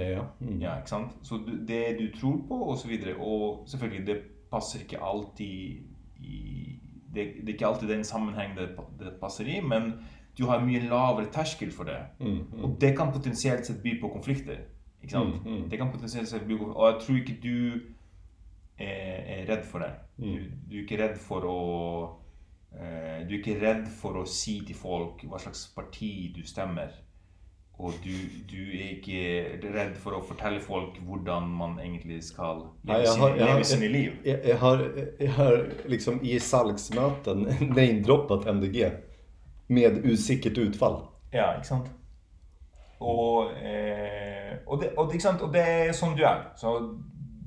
Ja. 0.00 0.24
Mm. 0.40 0.58
Ja, 0.62 0.76
ikke 0.78 0.90
sant? 0.90 1.16
Så 1.22 1.36
du, 1.46 1.52
det 1.68 1.98
du 1.98 2.06
tror 2.18 2.38
på, 2.48 2.54
og 2.54 2.78
så. 2.78 2.88
Og 3.18 3.64
selvfølgelig, 3.68 4.06
det 4.06 4.22
passer 4.50 4.80
ikke 4.80 5.02
alltid 5.02 5.82
i 6.20 6.80
det, 7.14 7.24
det 7.40 7.48
er 7.48 7.52
ikke 7.54 7.66
alltid 7.66 7.88
den 7.88 8.04
sammenheng 8.04 8.56
det, 8.56 8.68
det 9.00 9.12
passer 9.20 9.44
i, 9.46 9.60
men 9.60 9.92
du 10.38 10.46
har 10.46 10.62
mye 10.62 10.80
lavere 10.88 11.26
terskel 11.32 11.72
for 11.72 11.84
det. 11.84 11.98
Mm, 12.20 12.26
mm. 12.52 12.64
Og 12.64 12.76
det 12.80 12.96
kan 12.96 13.12
potensielt 13.12 13.66
sett 13.66 13.82
by 13.82 13.96
på 14.00 14.08
konflikter. 14.08 14.62
Ikke 15.02 15.12
sant? 15.12 15.44
Mm, 15.44 15.50
mm. 15.56 15.68
Det 15.70 15.78
kan 15.78 15.90
potensielt 15.90 16.28
sett 16.28 16.46
by 16.46 16.58
på 16.58 16.72
Og 16.72 16.92
jeg 16.92 17.00
tror 17.02 17.16
ikke 17.16 17.38
du 17.42 17.80
er, 18.78 19.40
er 19.40 19.46
redd 19.48 19.64
for 19.64 19.78
det. 19.78 19.92
Du, 20.16 20.24
Mm. 20.26 20.50
du 20.70 20.76
er 20.76 20.82
ikke 20.82 20.98
redd 21.02 21.16
for 21.18 21.44
å 21.48 21.60
eh, 22.76 23.26
Du 23.28 23.34
er 23.34 23.38
ikke 23.38 23.60
redd 23.60 23.86
for 23.88 24.20
å 24.20 24.26
si 24.28 24.60
til 24.66 24.76
folk 24.76 25.24
hva 25.24 25.38
slags 25.40 25.66
parti 25.74 26.32
du 26.36 26.42
stemmer. 26.46 26.92
Og 27.80 27.92
du, 28.04 28.12
du 28.50 28.58
er 28.76 28.90
ikke 28.98 29.20
redd 29.72 29.94
for 30.02 30.18
å 30.18 30.20
fortelle 30.20 30.60
folk 30.60 30.98
hvordan 31.06 31.46
man 31.48 31.78
egentlig 31.80 32.18
skal 32.26 32.66
leve, 32.84 33.06
jag 33.38 33.66
sine, 33.66 33.88
liv. 33.88 34.18
Jag, 34.24 34.44
jag, 34.44 34.56
har, 34.56 34.82
jag 35.18 35.30
har 35.32 35.68
liksom 35.86 36.18
i 36.22 36.40
Salksmöten 36.40 37.40
namedroppat 37.60 38.46
MDG. 38.46 38.90
Med 39.66 40.04
usikkert 40.04 40.58
utfall. 40.58 41.00
Ja, 41.32 41.54
ikke 41.56 41.66
sant? 41.66 41.88
Og, 42.98 43.52
eh, 43.64 44.58
og, 44.66 44.80
det, 44.82 44.92
og, 44.98 45.14
ikke 45.14 45.24
sant? 45.24 45.42
og 45.46 45.52
det 45.54 45.62
er 45.62 45.92
sånn 45.96 46.16
du 46.18 46.24
er. 46.26 46.50
Så 46.60 46.74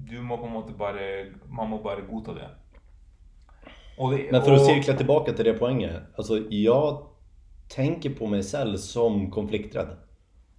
du 0.09 0.15
må 0.23 0.39
på 0.39 0.47
en 0.49 0.55
måte 0.55 0.73
bare 0.77 1.33
Man 1.45 1.69
må 1.69 1.81
bare 1.83 2.07
godta 2.09 2.33
det. 2.33 2.49
Det 3.97 4.31
Men 4.31 4.41
för 4.41 4.53
att 4.53 4.59
og- 4.61 4.65
cirkla 4.65 4.93
tillbaka 4.93 5.33
till 5.33 5.45
det 5.45 5.53
poängen. 5.53 6.01
Alltså 6.15 6.37
jag 6.49 7.05
tänker 7.67 8.09
på 8.09 8.27
mig 8.27 8.43
själv 8.43 8.77
som 8.77 9.31
konflikträdd. 9.31 10.02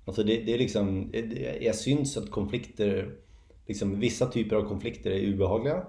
Alltså 0.04 0.22
det, 0.22 0.36
det 0.36 0.54
är 0.54 0.58
liksom, 0.58 1.10
det- 1.12 1.58
jag 1.62 1.74
syns 1.74 2.16
att 2.16 2.30
konflikter, 2.30 3.14
liksom 3.66 4.00
vissa 4.00 4.26
typer 4.26 4.56
av 4.56 4.68
konflikter 4.68 5.10
är 5.10 5.34
obehagliga. 5.34 5.84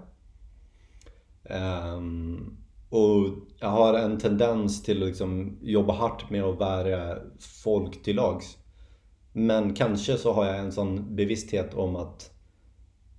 Um, 1.96 2.56
och 2.90 3.28
jag 3.60 3.68
har 3.68 3.94
en 3.94 4.18
tendens 4.18 4.82
till 4.82 5.02
att 5.02 5.08
liksom 5.08 5.58
jobba 5.62 5.92
hårt 5.92 6.30
med 6.30 6.44
att 6.44 6.58
vara 6.58 7.18
folk 7.64 8.02
till 8.02 8.16
lags. 8.16 8.58
Men 9.32 9.74
kanske 9.74 10.16
så 10.18 10.32
har 10.32 10.46
jag 10.46 10.58
en 10.58 10.72
sån 10.72 11.16
bevissthet 11.16 11.74
om 11.74 11.96
att 11.96 12.30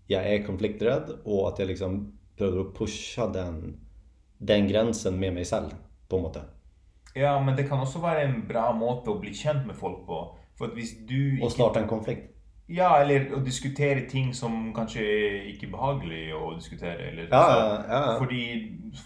jag 0.08 0.34
är 0.34 0.44
konflikträdd 0.46 1.10
och 1.24 1.48
att 1.48 1.60
jag 1.60 1.68
liksom 1.68 2.20
behöver 2.38 2.64
pusha 2.76 3.28
den, 3.28 3.80
den 4.38 4.68
gränsen 4.68 5.20
med 5.20 5.34
mig 5.34 5.46
själv 5.46 5.70
på 6.08 6.16
en 6.18 6.22
måte. 6.22 6.42
Ja, 7.14 7.42
men 7.44 7.56
det 7.56 7.64
kan 7.64 7.82
också 7.82 8.00
vara 8.00 8.22
en 8.22 8.48
bra 8.48 8.74
måte 8.74 9.12
att 9.12 9.22
bli 9.22 9.34
känd 9.34 9.68
med 9.68 9.76
folk 9.76 10.06
på. 10.06 10.38
For 10.58 10.65
at 10.65 10.74
hvis 10.74 10.96
du 11.10 11.38
Och 11.43 11.52
starta 11.52 11.80
en 11.82 11.88
konflikt. 11.88 12.22
Ja, 12.70 12.98
eller 13.02 13.30
å 13.36 13.39
diskutere 13.46 14.08
ting 14.10 14.34
som 14.36 14.74
kanskje 14.76 15.00
er 15.02 15.43
ikke 15.54 15.67
behagelig 15.72 16.34
å 16.36 16.56
diskutere. 16.56 16.98
Eller, 17.12 17.28
Ja, 17.32 17.43
ja, 17.52 17.84
ja. 17.89 18.17
Fordi 18.20 18.41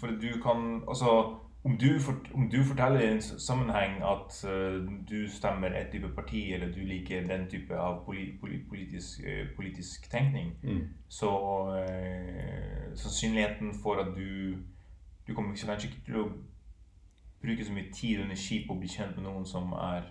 for 0.00 0.06
at 0.08 0.20
du 0.22 0.40
kan 0.42 0.82
Altså, 0.88 1.36
om 1.64 1.76
du, 1.78 1.98
fort, 2.00 2.26
om 2.34 2.48
du 2.50 2.64
forteller 2.64 3.00
i 3.00 3.10
en 3.12 3.18
s- 3.22 3.34
sammenheng 3.46 4.02
at 4.02 4.44
eh, 4.44 4.80
du 5.10 5.28
stemmer 5.28 5.68
et 5.78 5.92
type 5.92 6.08
parti, 6.14 6.52
eller 6.54 6.72
du 6.74 6.80
liker 6.80 7.26
den 7.26 7.46
type 7.50 7.74
av 7.78 8.04
poli, 8.04 8.32
poli, 8.40 8.58
politisk, 8.68 9.20
eh, 9.26 9.46
politisk 9.56 10.10
tenkning, 10.10 10.52
Mm. 10.62 10.80
så 11.08 11.30
eh, 11.86 12.94
sannsynligheten 12.94 13.74
for 13.82 13.94
at 14.00 14.06
du 14.16 14.56
Du 15.28 15.34
kommer 15.34 15.54
kanskje 15.56 15.88
ikke 15.88 16.04
til 16.06 16.14
å 16.16 16.28
bruke 17.42 17.64
så 17.64 17.72
mye 17.72 17.92
tid 17.94 18.18
og 18.18 18.24
energi 18.24 18.64
på 18.66 18.74
å 18.74 18.78
bli 18.80 18.88
kjent 18.88 19.16
med 19.16 19.24
noen 19.24 19.46
som 19.46 19.72
er 19.72 20.02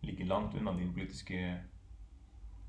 like 0.00 0.24
langt 0.24 0.54
unna 0.60 0.72
din 0.72 0.92
politiske 0.94 1.58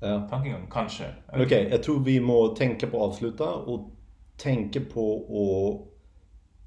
Ja. 0.00 0.28
tankegang. 0.30 0.66
Kanskje. 0.70 1.14
Okej, 1.32 1.68
jag 1.70 1.82
tror 1.82 2.00
vi 2.04 2.20
må 2.20 2.48
tänka 2.48 2.86
på 2.86 2.96
att 3.04 3.10
avsluta 3.12 3.54
och 3.54 3.90
tänka 4.36 4.80
på 4.80 5.16
att 5.16 5.90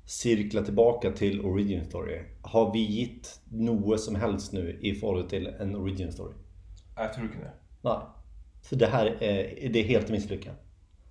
cirkla 0.09 0.61
tillbaka 0.61 1.11
till 1.11 1.41
origin 1.45 1.85
story. 1.85 2.21
Har 2.41 2.73
vi 2.73 2.99
gett 3.01 3.41
något 3.49 3.99
som 4.01 4.15
helst 4.15 4.53
nu 4.53 4.79
i 4.81 4.93
förhållande 4.95 5.29
till 5.29 5.47
en 5.47 5.75
origin 5.75 6.11
story? 6.11 6.33
Jeg 6.97 7.13
tror 7.13 7.25
ikke 7.25 7.37
det. 7.39 7.51
Nej. 7.81 7.97
Så 8.61 8.75
det 8.75 8.87
här 8.87 9.05
är, 9.05 9.69
det 9.69 9.79
är 9.79 9.83
helt 9.83 10.09
misslyckat? 10.09 10.53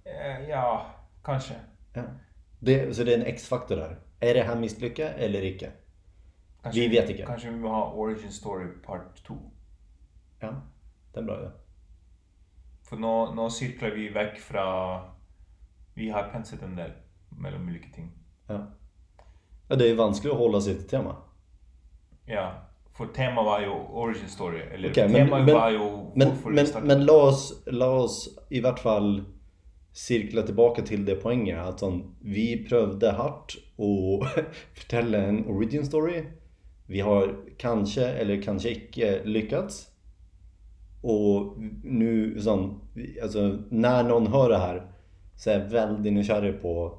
Eh, 0.05 0.49
Ja, 0.49 0.87
kanskje. 1.25 1.55
Ja. 1.95 2.03
Det, 2.61 2.97
så 2.97 3.05
det 3.05 3.15
är 3.15 3.19
en 3.19 3.27
X-faktor 3.27 3.77
där. 3.77 3.99
Är 4.21 4.35
det 4.35 4.43
här 4.43 4.57
misslyckat 4.57 5.13
eller 5.19 5.43
icke? 5.45 5.71
Kanskje 6.63 6.81
Vi 6.81 6.89
vet 6.97 7.11
ikke. 7.11 7.27
Kanskje 7.27 7.51
vi 7.51 7.57
må 7.59 7.69
ha 7.69 7.93
origin 7.95 8.33
story 8.33 8.67
part 8.87 9.23
to. 9.25 9.35
Ja, 10.41 10.53
det 11.13 11.19
är 11.19 11.21
en 11.21 11.27
bra 11.27 11.39
idé. 11.41 11.51
For 12.89 12.97
nå, 12.97 13.33
nå 13.35 13.49
sirkler 13.51 13.91
vi 13.95 14.09
vekk 14.13 14.39
fra 14.41 14.65
Vi 15.95 16.11
har 16.11 16.29
penset 16.33 16.63
en 16.63 16.77
del 16.77 16.91
mellom 17.29 17.69
ulike 17.69 17.93
ting. 17.95 18.11
Ja. 18.49 18.67
ja, 19.69 19.77
det 19.77 19.91
är 19.91 19.95
vanskligt 19.95 20.33
att 20.33 20.39
hålla 20.39 20.61
sig 20.61 20.75
till 20.79 20.89
tema. 20.89 21.17
Ja, 22.27 22.53
for 22.91 23.07
temaet 23.07 23.47
var 23.47 23.61
jo 23.61 23.73
origin 23.93 24.29
story. 24.29 24.61
Eller 24.61 24.89
men- 24.89 24.95
temaet 25.13 25.45
men- 25.47 25.55
var 25.55 25.71
jo 25.71 26.13
Men, 26.17 26.29
men, 26.45 26.67
men 26.87 27.05
la, 27.07 27.13
oss, 27.13 27.63
la 27.67 27.87
oss 27.91 28.39
i 28.51 28.61
vart 28.61 28.79
fall 28.79 29.25
cirkla 29.93 30.43
tillbaka 30.43 30.83
till 30.83 31.05
det 31.05 31.15
poängen. 31.15 31.59
Att 31.59 31.79
sån, 31.81 32.15
vi 32.21 32.65
prövade 32.69 33.13
hårt 33.13 33.57
och 33.77 34.27
förtälla 34.75 35.19
en 35.19 35.47
origin 35.47 35.87
story. 35.87 36.25
Vi 36.93 37.01
har 37.01 37.37
kanske 37.57 38.07
eller 38.07 38.43
kanske 38.43 38.71
icke 38.71 39.25
lyckats. 39.25 39.89
Och 41.03 41.57
nu 41.85 42.41
sån, 42.41 42.81
alltså, 43.23 43.59
när 43.69 44.03
någon 44.03 44.27
hör 44.27 44.49
det 44.49 44.59
här 44.59 44.87
så 45.37 45.51
är 45.51 45.59
jag 45.59 45.69
väldigt 45.69 46.13
nykärrig 46.13 46.63
på 46.63 46.99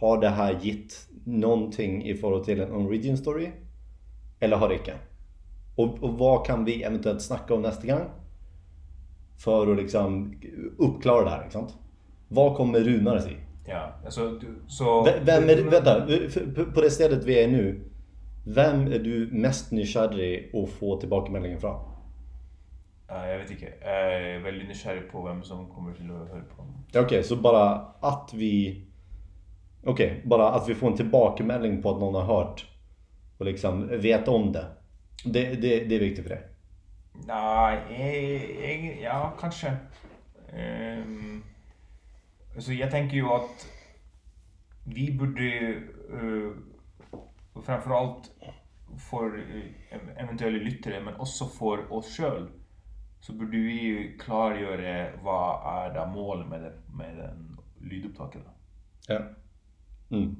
Har 0.00 0.20
det 0.20 0.28
här 0.28 0.58
gett 0.62 1.08
någonting 1.24 2.04
i 2.04 2.14
förhållande 2.14 2.44
till 2.44 2.60
en 2.60 2.72
origin 2.72 3.18
story? 3.18 3.48
Eller 4.40 4.56
har 4.56 4.68
det 4.68 4.74
inte? 4.74 4.94
Och, 5.76 6.02
och 6.02 6.18
vad 6.18 6.46
kan 6.46 6.64
vi 6.64 6.82
eventuellt 6.82 7.22
snacka 7.22 7.54
om 7.54 7.62
nästa 7.62 7.86
gång? 7.86 8.04
För 9.38 9.72
att 9.72 9.76
liksom 9.76 10.34
uppklara 10.78 11.24
det 11.24 11.30
här, 11.30 11.42
inte 11.42 11.52
sant? 11.52 11.74
Vad 12.28 12.56
kommer 12.56 12.80
Runar 12.80 13.18
sig? 13.18 13.36
Ja, 13.64 13.92
alltså, 14.04 14.40
så... 14.68 15.08
Vem 15.22 15.48
är, 15.48 15.70
vänta, 15.70 16.06
på 16.74 16.80
det 16.80 16.90
stället 16.90 17.24
vi 17.24 17.44
är 17.44 17.48
nu. 17.48 17.80
Vem 18.48 18.86
är 18.92 18.98
du 18.98 19.28
mest 19.32 19.72
nyfiken 19.72 20.62
att 20.62 20.70
få 20.70 21.00
tillbakemeldingen 21.00 21.60
från? 21.60 21.80
Ja, 23.08 23.26
jag 23.26 23.38
vet 23.38 23.50
inte. 23.50 23.72
Jag 23.80 24.14
är 24.14 24.38
väldigt 24.38 24.68
nykär 24.68 25.08
på 25.12 25.22
vem 25.22 25.42
som 25.42 25.70
kommer 25.70 25.94
till 25.94 26.10
att 26.10 26.28
höra 26.28 26.42
på. 26.42 26.64
Okej, 26.98 27.24
så 27.24 27.36
bara 27.36 27.70
att 28.00 28.30
vi... 28.34 28.84
Okej, 29.84 30.22
bara 30.24 30.48
att 30.48 30.68
vi 30.68 30.74
får 30.74 30.86
en 30.86 30.96
tillbakemelding 30.96 31.82
på 31.82 31.90
att 31.90 32.00
någon 32.00 32.14
har 32.14 32.22
hört 32.22 32.66
och 33.38 33.46
liksom 33.46 33.88
vet 33.88 34.28
om 34.28 34.52
det. 34.52 34.66
Det, 35.24 35.54
det, 35.54 35.84
det 35.84 35.94
är 35.96 36.00
viktigt 36.00 36.24
för 36.24 36.34
dig. 36.34 36.42
Nej, 37.26 39.00
ja, 39.02 39.34
kanske. 39.40 39.76
Um, 40.52 41.44
alltså 42.54 42.72
jag 42.72 42.90
tänker 42.90 43.16
ju 43.16 43.26
att 43.26 43.66
vi 44.84 45.12
borde 45.12 45.74
uh, 46.12 46.52
framförallt 47.62 48.30
för 49.10 49.38
uh, 49.38 49.64
eventuella 50.16 50.58
lyttere, 50.58 51.00
men 51.00 51.14
också 51.14 51.46
för 51.46 51.92
oss 51.92 52.16
själva, 52.16 52.48
så 53.20 53.32
borde 53.32 53.56
vi 53.56 53.72
ju 53.82 54.18
klargöra 54.18 55.08
vad 55.22 55.84
är 55.84 55.94
det 55.94 56.06
målet 56.06 56.48
med, 56.48 56.62
det, 56.62 56.72
med 56.96 57.16
den 57.16 57.56
lydupptaket. 57.90 58.42
då. 58.44 58.50
Ja. 59.14 59.20
Mm. 60.10 60.36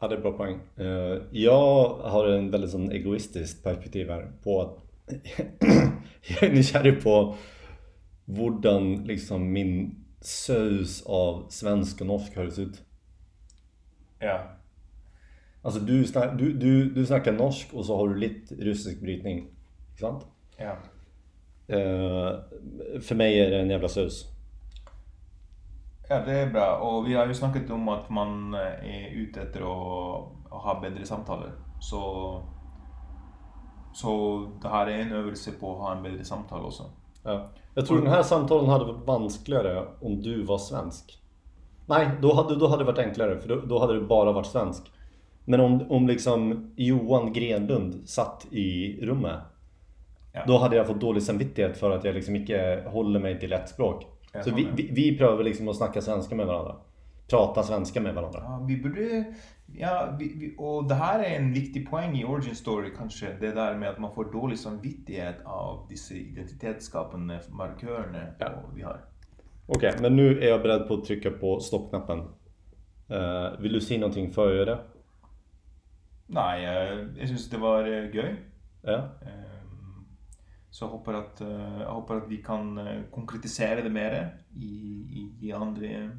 Ja, 0.00 0.08
det 0.08 0.16
är 0.16 0.20
bra 0.20 0.32
poäng. 0.32 0.58
Eh, 0.76 1.22
Jag 1.30 1.88
har 1.94 2.28
en 2.28 2.50
väldigt 2.50 2.70
sån 2.70 2.90
egoistisk 2.92 3.64
perspektiv 3.64 4.10
här 4.10 4.32
på 4.42 4.60
att 4.62 4.84
jag 6.28 6.42
är 6.42 6.52
nykär 6.54 7.00
på 7.02 7.34
hvordan 8.24 8.94
liksom 8.94 9.52
min 9.52 10.04
sös 10.20 11.02
av 11.06 11.46
svensk 11.48 12.00
och 12.00 12.06
norsk 12.06 12.36
hörs 12.36 12.58
ut. 12.58 12.82
Ja. 14.18 14.57
Alltså 15.68 15.80
du, 15.80 16.04
snack, 16.04 16.30
du, 16.38 16.52
du, 16.52 16.90
du 16.90 17.06
snackar 17.06 17.32
norsk 17.32 17.68
och 17.72 17.84
så 17.84 17.96
har 17.96 18.08
du 18.08 18.14
lite 18.14 18.54
rysk 18.54 19.00
brytning. 19.00 19.38
Inte 19.38 20.00
sant? 20.00 20.26
Ja. 20.56 20.76
Eh, 21.66 22.38
för 23.00 23.14
mig 23.14 23.40
är 23.40 23.50
det 23.50 23.60
en 23.60 23.70
jävla 23.70 23.88
sus. 23.88 24.26
Ja, 26.08 26.20
det 26.26 26.32
är 26.32 26.50
bra. 26.50 26.76
Och 26.76 27.06
vi 27.06 27.14
har 27.14 27.26
ju 27.26 27.34
snackat 27.34 27.70
om 27.70 27.88
att 27.88 28.10
man 28.10 28.54
är 28.54 29.10
ute 29.14 29.40
efter 29.40 29.60
att, 29.60 30.28
ha 30.50 30.80
bättre 30.82 31.06
samtal. 31.06 31.50
Så, 31.80 32.42
så 33.94 34.44
det 34.62 34.68
här 34.68 34.86
är 34.86 34.98
en 34.98 35.12
övelse 35.12 35.50
på 35.60 35.72
att 35.72 35.78
ha 35.78 35.96
en 35.96 36.02
bättre 36.02 36.24
samtal 36.24 36.64
också. 36.64 36.84
Ja. 37.22 37.48
Jag 37.74 37.86
tror 37.86 37.98
den 37.98 38.10
här 38.10 38.22
samtalen 38.22 38.70
hade 38.70 38.84
varit 38.84 39.06
vanskligare 39.06 39.84
om 40.00 40.22
du 40.22 40.42
var 40.42 40.58
svensk. 40.58 41.22
Nej, 41.86 42.10
då 42.22 42.34
hade, 42.34 42.56
då 42.56 42.66
hade 42.66 42.82
det 42.84 42.92
varit 42.92 43.06
enklare 43.06 43.40
för 43.40 43.48
då, 43.48 43.56
då 43.56 43.78
hade 43.78 43.94
det 43.94 44.06
bara 44.06 44.32
varit 44.32 44.46
svensk. 44.46 44.92
Men 45.48 45.60
om, 45.60 45.90
om 45.90 46.06
liksom 46.06 46.70
Johan 46.76 47.32
Grenlund 47.32 48.08
satt 48.08 48.46
i 48.50 48.98
rummet. 49.06 49.40
Ja. 50.32 50.40
Då 50.46 50.58
hade 50.58 50.76
jag 50.76 50.86
fått 50.86 51.00
dålig 51.00 51.22
samvittighet 51.22 51.76
för 51.78 51.90
att 51.90 52.04
jag 52.04 52.14
liksom 52.14 52.36
inte 52.36 52.84
håller 52.86 53.20
mig 53.20 53.40
till 53.40 53.52
ett 53.52 53.68
språk. 53.68 54.06
Jag 54.32 54.44
Så 54.44 54.54
vi, 54.54 54.68
vi, 54.76 54.90
vi 54.92 55.18
prövar 55.18 55.44
liksom 55.44 55.68
att 55.68 55.76
snacka 55.76 56.00
svenska 56.00 56.34
med 56.34 56.46
varandra. 56.46 56.76
Prata 57.30 57.62
svenska 57.62 58.00
med 58.00 58.14
varandra. 58.14 58.40
Ja, 58.44 58.64
vi 58.68 58.76
borde... 58.76 59.24
Ja, 59.76 60.16
vi, 60.18 60.54
och 60.58 60.88
det 60.88 60.94
här 60.94 61.24
är 61.24 61.36
en 61.36 61.52
viktig 61.52 61.90
poäng 61.90 62.18
i 62.18 62.24
Origin 62.24 62.54
Story 62.54 62.90
kanske. 62.98 63.26
Det 63.40 63.52
där 63.52 63.74
med 63.74 63.88
att 63.88 63.98
man 63.98 64.14
får 64.14 64.32
dålig 64.32 64.58
samvittighet 64.58 65.36
av 65.44 65.86
dessa 65.90 66.14
identitetsskapande 66.14 67.40
markörerna 67.48 68.18
Ja. 68.38 68.52
vi 68.74 68.82
har. 68.82 69.00
Okej, 69.66 69.94
men 70.00 70.16
nu 70.16 70.40
är 70.40 70.48
jag 70.48 70.62
beredd 70.62 70.88
på 70.88 70.94
att 70.94 71.04
trycka 71.04 71.30
på 71.30 71.60
stoppknappen. 71.60 72.18
Eh, 73.08 73.60
vill 73.60 73.72
du 73.72 73.80
säga 73.80 74.00
någonting 74.00 74.30
före 74.30 74.64
det? 74.64 74.78
Nej, 76.30 76.62
jag, 76.62 77.08
jag 77.18 77.28
syns 77.28 77.50
det 77.50 77.58
var 77.58 77.84
eh, 77.84 78.14
göj. 78.14 78.36
Ja. 78.82 78.96
Ehm, 79.22 80.06
Så 80.70 80.84
jag 80.84 80.90
hoppas 80.90 81.14
att, 81.14 81.40
eh, 81.40 81.80
jag 81.80 81.92
hoppas 81.92 82.22
att 82.22 82.28
vi 82.30 82.36
kan 82.36 82.78
eh, 82.78 83.02
konkretisera 83.10 83.82
det 83.82 83.90
mer 83.90 84.36
i, 84.54 84.66
i, 85.10 85.46
i 85.48 85.52
andra 85.52 86.10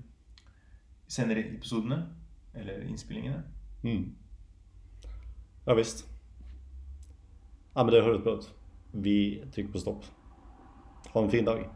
senare 1.07 1.39
episoderna. 1.39 2.15
Eller 2.53 2.81
inspelningarna. 2.81 3.43
Mm. 3.83 4.15
Ja, 5.65 5.73
visst. 5.73 6.07
Ja 7.73 7.83
men 7.83 7.93
det 7.93 8.01
hörs 8.01 8.23
bra 8.23 8.33
ut. 8.33 8.53
Vi 8.91 9.45
trycker 9.53 9.71
på 9.71 9.79
stopp. 9.79 10.03
Ha 11.13 11.23
en 11.23 11.29
fin 11.29 11.45
dag. 11.45 11.69